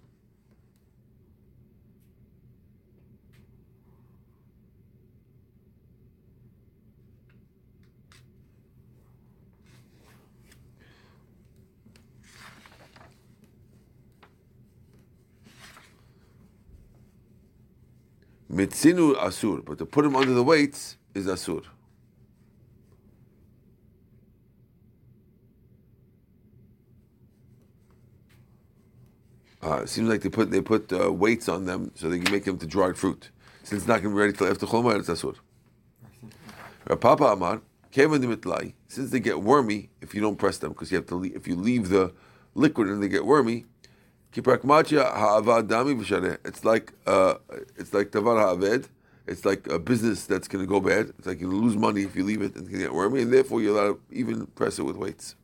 Mitzinu 18.50 19.14
asur, 19.16 19.62
but 19.62 19.76
to 19.76 19.84
put 19.84 20.04
him 20.04 20.16
under 20.16 20.32
the 20.32 20.42
weights 20.42 20.96
is 21.14 21.26
asur. 21.26 21.62
Uh, 29.66 29.80
it 29.82 29.88
seems 29.88 30.08
like 30.08 30.20
they 30.20 30.28
put 30.28 30.50
they 30.52 30.60
put 30.60 30.92
uh, 30.92 31.12
weights 31.12 31.48
on 31.48 31.64
them 31.64 31.90
so 31.96 32.08
they 32.08 32.20
can 32.20 32.30
make 32.32 32.44
them 32.44 32.56
to 32.56 32.66
dried 32.66 32.96
fruit. 32.96 33.30
Since 33.64 33.82
it's 33.82 33.88
not 33.88 34.00
going 34.00 34.14
to 34.14 34.16
be 34.16 34.20
ready 34.20 34.32
till 34.32 34.46
after 34.46 34.64
Chol 34.64 34.96
it's 34.96 35.08
asur. 35.08 35.34
Papa 37.00 37.24
Amar, 37.24 37.60
Kevin 37.90 38.22
since 38.86 39.10
they 39.10 39.18
get 39.18 39.40
wormy 39.42 39.90
if 40.00 40.14
you 40.14 40.20
don't 40.20 40.36
press 40.36 40.58
them, 40.58 40.70
because 40.70 40.92
you 40.92 40.96
have 40.98 41.06
to 41.06 41.16
leave, 41.16 41.34
if 41.34 41.48
you 41.48 41.56
leave 41.56 41.88
the 41.88 42.12
liquid 42.54 42.86
and 42.86 43.02
they 43.02 43.08
get 43.08 43.26
wormy, 43.26 43.64
it's 44.32 44.46
like 46.64 46.92
uh, 47.06 47.34
it's 47.76 47.92
like 47.92 48.12
tavar 48.12 48.38
ha'aved. 48.38 48.88
It's 49.26 49.44
like 49.44 49.66
a 49.66 49.80
business 49.80 50.26
that's 50.26 50.46
going 50.46 50.64
to 50.64 50.68
go 50.68 50.78
bad. 50.78 51.12
It's 51.18 51.26
like 51.26 51.40
you 51.40 51.50
lose 51.50 51.76
money 51.76 52.02
if 52.02 52.14
you 52.14 52.22
leave 52.22 52.40
it 52.40 52.54
and 52.54 52.62
it's 52.62 52.68
going 52.68 52.82
to 52.82 52.86
get 52.86 52.94
wormy, 52.94 53.22
and 53.22 53.32
therefore 53.32 53.60
you're 53.60 53.76
allowed 53.76 53.94
to 53.94 54.00
even 54.12 54.46
press 54.46 54.78
it 54.78 54.84
with 54.84 54.94
weights, 54.94 55.34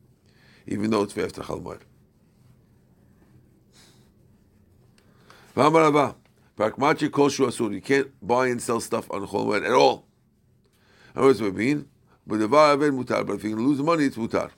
even 0.65 0.91
though 0.91 1.01
it's 1.01 1.17
after 1.17 1.41
chalmar. 5.55 6.15
You 7.73 7.81
can't 7.81 8.27
buy 8.27 8.47
and 8.47 8.61
sell 8.61 8.79
stuff 8.79 9.09
on 9.11 9.25
Chol 9.27 9.55
at 9.65 9.71
all. 9.71 10.05
I 11.15 11.21
know 11.21 11.27
what 11.27 11.39
it 11.41 11.55
mean, 11.55 11.87
but 12.27 12.39
the 12.39 12.47
mutar. 12.47 13.25
But 13.25 13.33
if 13.33 13.43
you 13.43 13.55
lose 13.55 13.79
money, 13.79 14.05
it's 14.05 14.17
mutar. 14.17 14.51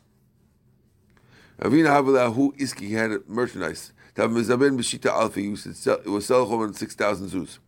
Havalahu 1.59 2.57
Iski 2.57 2.91
had 2.91 3.27
merchandise. 3.27 3.93
Tav 4.15 4.29
Mezaben 4.29 4.77
B'Shita 4.77 5.11
Alfi 5.11 5.57
sell, 5.75 5.95
it 5.95 6.07
was 6.07 6.25
sell 6.25 6.45
Chomed 6.47 6.75
six 6.75 6.95
thousand 6.95 7.29
zuz. 7.29 7.59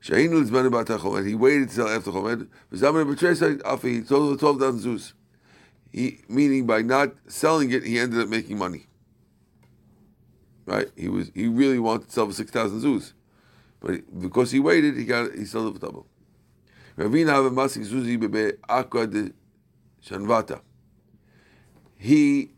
Shahin 0.00 0.30
Lizman 0.30 0.66
about 0.66 0.86
Chomed. 0.86 1.26
He 1.26 1.34
waited 1.34 1.68
to 1.70 1.74
sell 1.74 1.88
after 1.88 2.10
Chomed. 2.10 2.48
Mezaben 2.72 3.12
B'Tresa 3.12 3.60
Alfi. 3.62 4.00
He 4.00 4.04
sold 4.04 4.38
twelve 4.38 4.60
thousand 4.60 4.80
zuz. 4.80 5.12
He 5.92 6.20
meaning 6.28 6.66
by 6.66 6.82
not 6.82 7.14
selling 7.26 7.70
it, 7.72 7.84
he 7.84 7.98
ended 7.98 8.20
up 8.20 8.28
making 8.28 8.58
money. 8.58 8.86
Right? 10.64 10.88
He 10.96 11.08
was 11.08 11.30
he 11.34 11.48
really 11.48 11.78
wanted 11.78 12.06
to 12.06 12.12
sell 12.12 12.26
for 12.26 12.32
six 12.32 12.50
thousand 12.50 12.80
zuz, 12.80 13.12
but 13.80 14.20
because 14.20 14.50
he 14.50 14.60
waited, 14.60 14.96
he 14.96 15.04
got 15.04 15.32
he 15.34 15.44
sold 15.44 15.74
it 15.74 15.80
for 15.80 15.86
double. 15.86 16.06
Shanvata. 20.04 20.60
He 21.96 22.50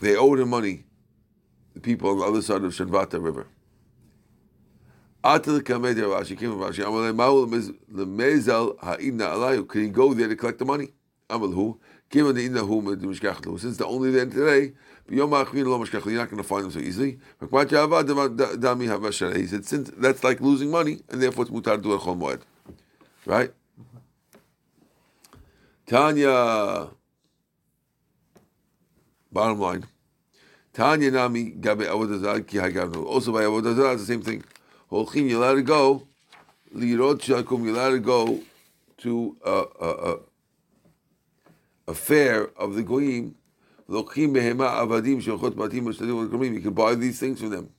they 0.00 0.16
owed 0.16 0.40
him 0.40 0.50
money. 0.50 0.84
The 1.74 1.80
people 1.80 2.10
on 2.10 2.18
the 2.18 2.24
other 2.24 2.42
side 2.42 2.62
of 2.64 2.72
Shanvata 2.72 3.22
River. 3.22 3.46
The 5.22 5.62
Kamed 5.64 5.96
Rashi 5.96 6.38
came 6.38 6.50
from 6.50 6.60
Rashi. 6.60 6.84
Amalei 6.84 7.14
Maul 7.14 7.46
Alayu. 9.26 9.68
Can 9.68 9.82
he 9.82 9.88
go 9.90 10.14
there 10.14 10.28
to 10.28 10.36
collect 10.36 10.58
the 10.58 10.64
money? 10.64 10.88
Amal 11.28 11.50
who? 11.50 11.78
Given 12.08 12.34
the 12.34 12.46
Inna. 12.46 12.64
Since 13.58 13.76
they're 13.76 13.86
only 13.86 14.10
there 14.10 14.24
today. 14.26 14.72
You're 15.08 15.28
not 15.28 15.52
going 15.52 15.64
to 15.64 16.42
find 16.42 16.64
them 16.64 16.70
so 16.70 16.78
easily. 16.78 17.18
He 17.40 17.46
said, 19.46 19.64
since 19.64 19.90
that's 19.96 20.22
like 20.22 20.40
losing 20.40 20.70
money, 20.70 21.00
and 21.08 21.20
therefore 21.20 21.44
it's 21.44 21.52
mutar 21.52 21.74
a 21.74 21.78
chol 21.78 22.16
moed. 22.16 22.42
Right? 23.26 23.52
Tanya. 25.86 26.90
Bottom 29.32 29.60
line. 29.60 29.84
Tanya 30.72 31.10
Nami 31.10 31.50
Gabe 31.50 31.80
Avodazar 31.80 32.46
Ki 32.46 32.58
Hagavnu. 32.58 33.04
Also 33.04 33.32
by 33.32 33.42
Avodazar, 33.42 33.94
it's 33.94 34.02
the 34.02 34.06
same 34.06 34.22
thing. 34.22 34.44
Holchim, 34.90 35.28
you 35.28 35.38
let 35.38 35.56
it 35.56 35.62
go. 35.62 36.06
Lirot 36.74 37.20
shakum, 37.20 37.64
you 37.64 37.72
let 37.72 37.92
it 37.92 38.02
go 38.04 38.40
to 38.98 39.36
a, 39.44 39.64
a, 39.80 40.16
a, 41.88 41.94
fair 41.94 42.50
of 42.56 42.74
the 42.74 42.82
goyim. 42.82 43.34
Lochim 43.88 44.34
behema 44.34 44.70
avadim 44.70 45.22
shochet 45.22 45.52
batim 45.52 45.82
mashtadim 45.82 46.54
You 46.54 46.60
can 46.60 46.74
buy 46.74 46.94
these 46.94 47.20
things 47.20 47.40
from 47.40 47.50
them. 47.50 47.70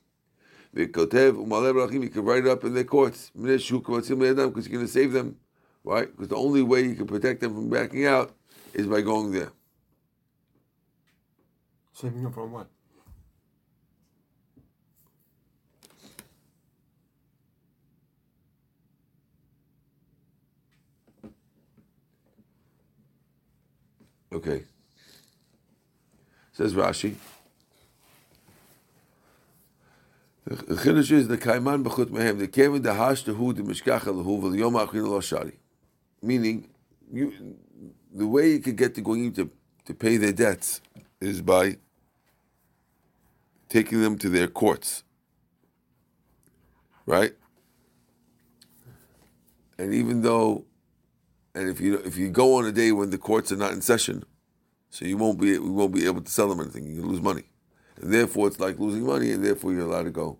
V'kotev 0.74 1.32
umalev 1.32 1.74
rachim. 1.74 2.02
You 2.02 2.08
can 2.08 2.24
write 2.24 2.46
it 2.46 2.48
up 2.48 2.64
in 2.64 2.74
their 2.74 2.84
courts. 2.84 3.30
Because 3.34 3.70
you're 3.70 3.80
going 3.80 4.02
to 4.02 4.88
save 4.88 5.12
them, 5.12 5.36
right? 5.84 6.10
Because 6.10 6.28
the 6.28 6.36
only 6.36 6.62
way 6.62 6.82
you 6.82 6.94
can 6.94 7.06
protect 7.06 7.40
them 7.40 7.54
from 7.54 7.68
backing 7.68 8.06
out 8.06 8.34
is 8.72 8.86
by 8.86 9.02
going 9.02 9.32
there. 9.32 9.52
Saving 11.92 12.22
them 12.22 12.32
from 12.32 12.52
what? 12.52 12.68
Okay. 24.32 24.64
Says 26.52 26.74
Rashi. 26.74 27.14
The 30.44 30.74
chiddush 30.74 31.12
is 31.12 31.28
the 31.28 31.38
kaiman 31.38 31.84
b'chut 31.84 32.06
mehem. 32.06 32.38
The 32.38 32.48
kevin 32.48 32.82
the 32.82 32.94
hash 32.94 33.22
the 33.22 33.32
hu 33.32 33.52
the 33.52 33.62
mishkach 33.62 34.02
hu 34.02 34.40
v'liyom 34.40 34.80
achin 34.80 35.06
lo 35.06 35.20
shari. 35.20 35.58
Meaning, 36.20 36.68
you, 37.12 37.56
the 38.12 38.26
way 38.26 38.52
you 38.52 38.58
could 38.60 38.76
get 38.76 38.94
the 38.94 39.00
going 39.00 39.32
to 39.32 39.50
to 39.84 39.94
pay 39.94 40.16
their 40.16 40.32
debts 40.32 40.80
is 41.20 41.42
by 41.42 41.76
taking 43.68 44.00
them 44.00 44.18
to 44.18 44.28
their 44.28 44.48
courts. 44.48 45.04
Right? 47.06 47.34
and 49.82 49.92
even 49.92 50.22
though, 50.22 50.64
and 51.54 51.68
if 51.68 51.80
you 51.80 51.96
if 51.98 52.16
you 52.16 52.30
go 52.30 52.54
on 52.56 52.64
a 52.64 52.72
day 52.72 52.92
when 52.92 53.10
the 53.10 53.18
courts 53.18 53.52
are 53.52 53.56
not 53.56 53.72
in 53.72 53.80
session, 53.80 54.24
so 54.90 55.04
you 55.04 55.16
won't 55.16 55.40
be 55.40 55.58
we 55.58 55.70
won't 55.70 55.94
be 55.94 56.06
able 56.06 56.22
to 56.22 56.30
sell 56.30 56.48
them 56.48 56.60
anything. 56.60 56.86
You 56.86 57.02
lose 57.02 57.20
money, 57.20 57.44
and 58.00 58.12
therefore 58.12 58.48
it's 58.48 58.60
like 58.60 58.78
losing 58.78 59.04
money, 59.04 59.30
and 59.30 59.44
therefore 59.44 59.72
you're 59.72 59.86
allowed 59.86 60.04
to 60.04 60.10
go. 60.10 60.38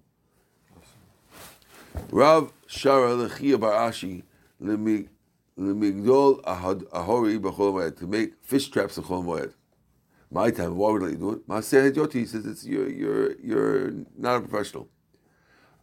Rav 2.11 2.53
Shara 2.67 3.29
Lechia 3.29 3.57
Barashi 3.57 4.23
Lemigdol 4.63 6.43
Ahori 6.43 7.39
B'chol 7.39 7.97
to 7.99 8.07
make 8.07 8.35
fish 8.43 8.69
traps 8.69 8.99
Chol 8.99 9.25
Moed. 9.25 9.53
My 10.31 10.51
time, 10.51 10.77
why 10.77 10.91
would 10.93 11.05
I 11.05 11.15
do 11.15 11.33
it? 11.33 11.47
Maaseh 11.47 11.93
Hedjoti 11.93 12.27
says 12.27 12.47
it's 12.47 12.65
you're 12.65 12.89
you're 12.89 13.39
you're 13.41 13.93
not 14.17 14.37
a 14.37 14.41
professional. 14.41 14.89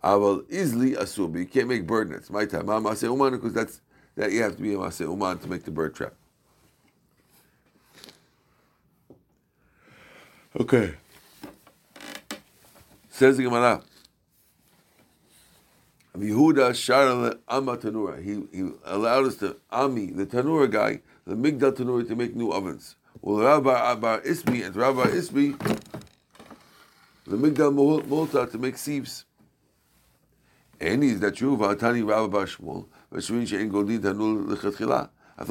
Aval 0.04 0.42
isli 0.50 0.96
asur, 0.96 1.32
but 1.32 1.39
you 1.39 1.46
can't 1.46 1.68
make 1.68 1.86
bird 1.86 2.10
nets. 2.10 2.32
My 2.32 2.46
time, 2.46 2.65
Maaseh 2.65 3.04
Uman 3.04 3.34
because 3.34 3.54
that's 3.54 3.82
that 4.19 4.34
you 4.34 4.43
have 4.43 4.58
to 4.58 4.62
be 4.62 4.73
a 4.73 4.77
Maaseh 4.77 5.10
Uman 5.10 5.38
to 5.39 5.47
make 5.47 5.63
the 5.63 5.71
bird 5.71 5.95
trap. 5.95 6.13
Okay. 10.60 10.93
Says 13.10 13.38
the 13.38 13.43
Gemara. 13.43 13.82
Yehuda 16.17 16.71
Shara 16.71 17.39
Amma 17.47 17.77
Tanura. 17.77 18.21
He 18.21 18.43
he 18.51 18.69
allowed 18.84 19.27
us 19.27 19.38
to 19.38 19.55
Ami, 19.71 20.08
the 20.08 20.25
Tanura 20.25 20.69
guy, 20.69 20.99
the 21.25 21.36
Migdal 21.36 21.71
Tanura, 21.71 22.05
to 22.05 22.15
make 22.17 22.36
new 22.36 22.51
ovens. 22.51 22.97
Well, 23.21 23.39
Rabbi 23.39 23.95
Bar 23.95 24.19
Ismi 24.21 24.65
and 24.65 24.75
Rabbi 24.75 25.03
Ismi, 25.03 25.58
the 27.25 27.38
Migdal 27.38 28.03
Multa 28.05 28.51
to 28.51 28.58
make 28.58 28.77
sieves. 28.77 29.23
And 30.82 31.05
is 31.05 31.21
that 31.21 31.36
true? 31.36 31.55
Vatani 31.55 32.05
Rabbi 32.05 32.45
I 33.12 33.22
thought 33.22 33.34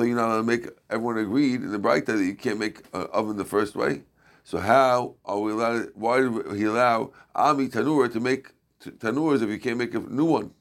you're 0.05 0.16
not 0.16 0.29
going 0.29 0.40
to 0.40 0.42
make 0.44 0.68
everyone 0.90 1.18
agreed 1.18 1.62
in 1.62 1.73
the 1.73 1.79
bright 1.79 2.07
that 2.07 2.18
you 2.18 2.35
can't 2.35 2.59
make 2.59 2.83
an 2.92 3.07
oven 3.12 3.37
the 3.37 3.44
first 3.44 3.75
way. 3.75 4.03
So 4.44 4.59
how 4.59 5.16
are 5.25 5.38
we 5.40 5.53
allowed? 5.53 5.90
Why 5.94 6.21
did 6.21 6.57
he 6.57 6.64
allow 6.64 7.12
ami 7.35 7.68
tanur 7.68 8.12
to 8.12 8.21
make 8.21 8.53
tanurs 8.81 9.42
if 9.42 9.51
you 9.51 9.59
can't 9.59 9.79
make 9.79 9.94
a 9.94 9.99
new 9.99 10.25
one? 10.25 10.53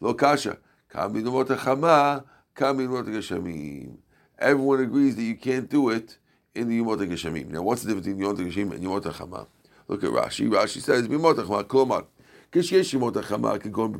Lo 0.00 0.14
kasha 0.14 0.58
kami 0.88 1.22
chama 1.22 2.24
kami 2.54 2.86
geshamim. 2.86 3.96
Everyone 4.38 4.80
agrees 4.80 5.16
that 5.16 5.22
you 5.22 5.36
can't 5.36 5.68
do 5.68 5.88
it 5.88 6.18
in 6.54 6.68
the 6.68 6.80
Yomot 6.80 6.98
Geshamim. 7.08 7.48
Now, 7.48 7.62
what's 7.62 7.82
the 7.82 7.94
difference 7.94 8.06
between 8.06 8.22
Yomot 8.22 8.74
and 8.74 8.84
Yomot 8.84 9.46
Look 9.88 10.04
at 10.04 10.10
Rashi. 10.10 10.48
Rashi 10.48 10.82
says, 10.82 11.08
"Bimot 11.08 11.34
Chama, 11.36 11.64
Klomar, 11.64 12.06
Kishesh 12.52 12.98
Yomot 12.98 13.14
Chama, 13.22 13.58
Kigon 13.58 13.98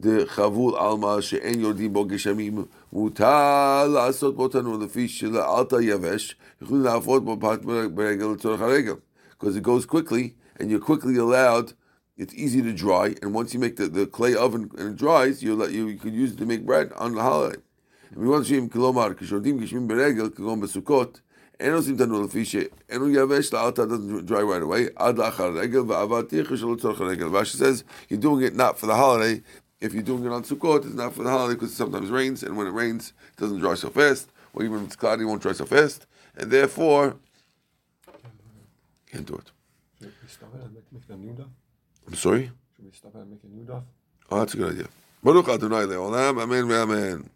דחבול 0.00 0.74
עלמא 0.76 1.20
שאין 1.20 1.60
יורדים 1.60 1.92
בו 1.92 2.04
גשמים, 2.04 2.64
מותר 2.92 3.88
לעשות 3.88 4.36
בו 4.36 4.48
תנור 4.48 4.78
לפי 4.78 5.08
שלאלתא 5.08 5.76
יבש, 5.80 6.36
יכולים 6.62 6.82
לעבוד 6.82 7.24
בו 7.24 7.36
פת 7.40 7.60
ברגל 7.94 8.26
לצורך 8.26 8.60
הרגל. 8.60 8.94
Because 9.38 9.56
it 9.56 9.62
goes 9.62 9.86
quickly, 9.86 10.34
and 10.58 10.70
you're 10.70 10.80
quickly 10.80 11.16
allowed, 11.16 11.72
it's 12.16 12.34
easy 12.34 12.60
to 12.62 12.72
dry, 12.72 13.14
and 13.22 13.32
once 13.32 13.54
you 13.54 13.60
make 13.60 13.76
the, 13.76 13.86
the 13.86 14.06
clay 14.06 14.34
oven 14.34 14.70
and 14.78 14.88
it 14.92 14.96
dries, 14.96 15.42
you 15.44 15.54
let 15.54 15.70
you, 15.70 15.86
you 15.86 15.98
could 15.98 16.14
use 16.14 16.32
it 16.32 16.38
to 16.38 16.46
make 16.46 16.66
bread 16.66 16.92
on 16.96 17.14
the 17.14 17.22
holiday. 17.22 17.60
And 18.10 18.18
we 18.22 18.28
want 18.28 18.44
to 18.44 18.48
see 18.48 18.56
him 18.56 18.68
kilomar, 18.68 19.14
כשיורדים 19.14 19.58
גשמים 19.58 19.88
ברגל, 19.88 20.28
כגון 20.30 20.60
בסוכות, 20.60 21.20
אין 21.60 21.74
עושים 21.74 21.96
תנור 21.96 22.22
לפי 22.22 22.44
שאינו 22.44 23.08
יבש, 23.08 23.54
לאלתא 23.54 23.82
doesn't 23.82 24.26
dry 24.26 24.42
right 24.42 24.62
away, 24.62 24.92
עד 24.96 25.18
לאחר 25.18 25.44
הרגל, 25.44 25.80
ועבד 25.80 26.22
תיכר 26.22 26.56
שלא 26.56 26.76
צורך 26.80 27.00
הרגל. 27.00 27.26
Rashi 27.26 27.56
says, 27.56 27.84
you're 28.08 28.20
doing 28.20 28.42
it 28.42 28.54
not 28.54 28.78
for 28.78 28.86
the 28.86 28.94
holiday, 28.94 29.40
if 29.83 29.93
you're 29.93 30.01
doing 30.01 30.25
it 30.25 30.31
on 30.31 30.43
Sukkot, 30.43 30.85
it's 30.85 30.93
not 30.93 31.13
for 31.13 31.23
the 31.23 31.29
holiday 31.29 31.55
because 31.55 31.73
it 31.73 31.75
sometimes 31.75 32.09
rains, 32.09 32.41
and 32.41 32.55
when 32.55 32.67
it 32.67 32.71
rains, 32.71 33.11
it 33.33 33.39
doesn't 33.39 33.59
dry 33.59 33.75
so 33.75 33.89
fast, 33.89 34.31
or 34.53 34.63
even 34.63 34.77
if 34.77 34.85
it's 34.85 34.95
cloudy, 34.95 35.23
it 35.23 35.25
won't 35.25 35.41
dry 35.41 35.51
so 35.51 35.65
fast, 35.65 36.05
and 36.37 36.49
therefore, 36.49 37.17
can't 39.11 39.27
do 39.27 39.35
it. 39.35 39.51
Should 39.99 40.13
we 40.21 40.27
stop 40.29 40.49
it 40.55 40.61
and 40.63 40.73
make, 40.73 41.03
a 41.09 41.15
new 41.17 41.33
daf? 41.33 41.49
I'm 42.07 42.15
sorry? 42.15 42.49
Should 42.75 42.85
we 42.85 42.91
stop 42.91 43.13
it 43.15 43.19
and 43.19 43.31
make 43.31 43.43
a 43.43 43.47
new 43.47 43.65
daf? 43.65 43.83
Oh, 44.31 44.39
that's 44.39 44.53
a 44.53 44.57
good 44.57 44.71
idea. 44.71 44.87
Baruch 45.21 45.49
Adonai 45.49 45.85
Le'olam, 45.85 46.41
Amen 46.41 46.63
ve'amen. 46.65 47.29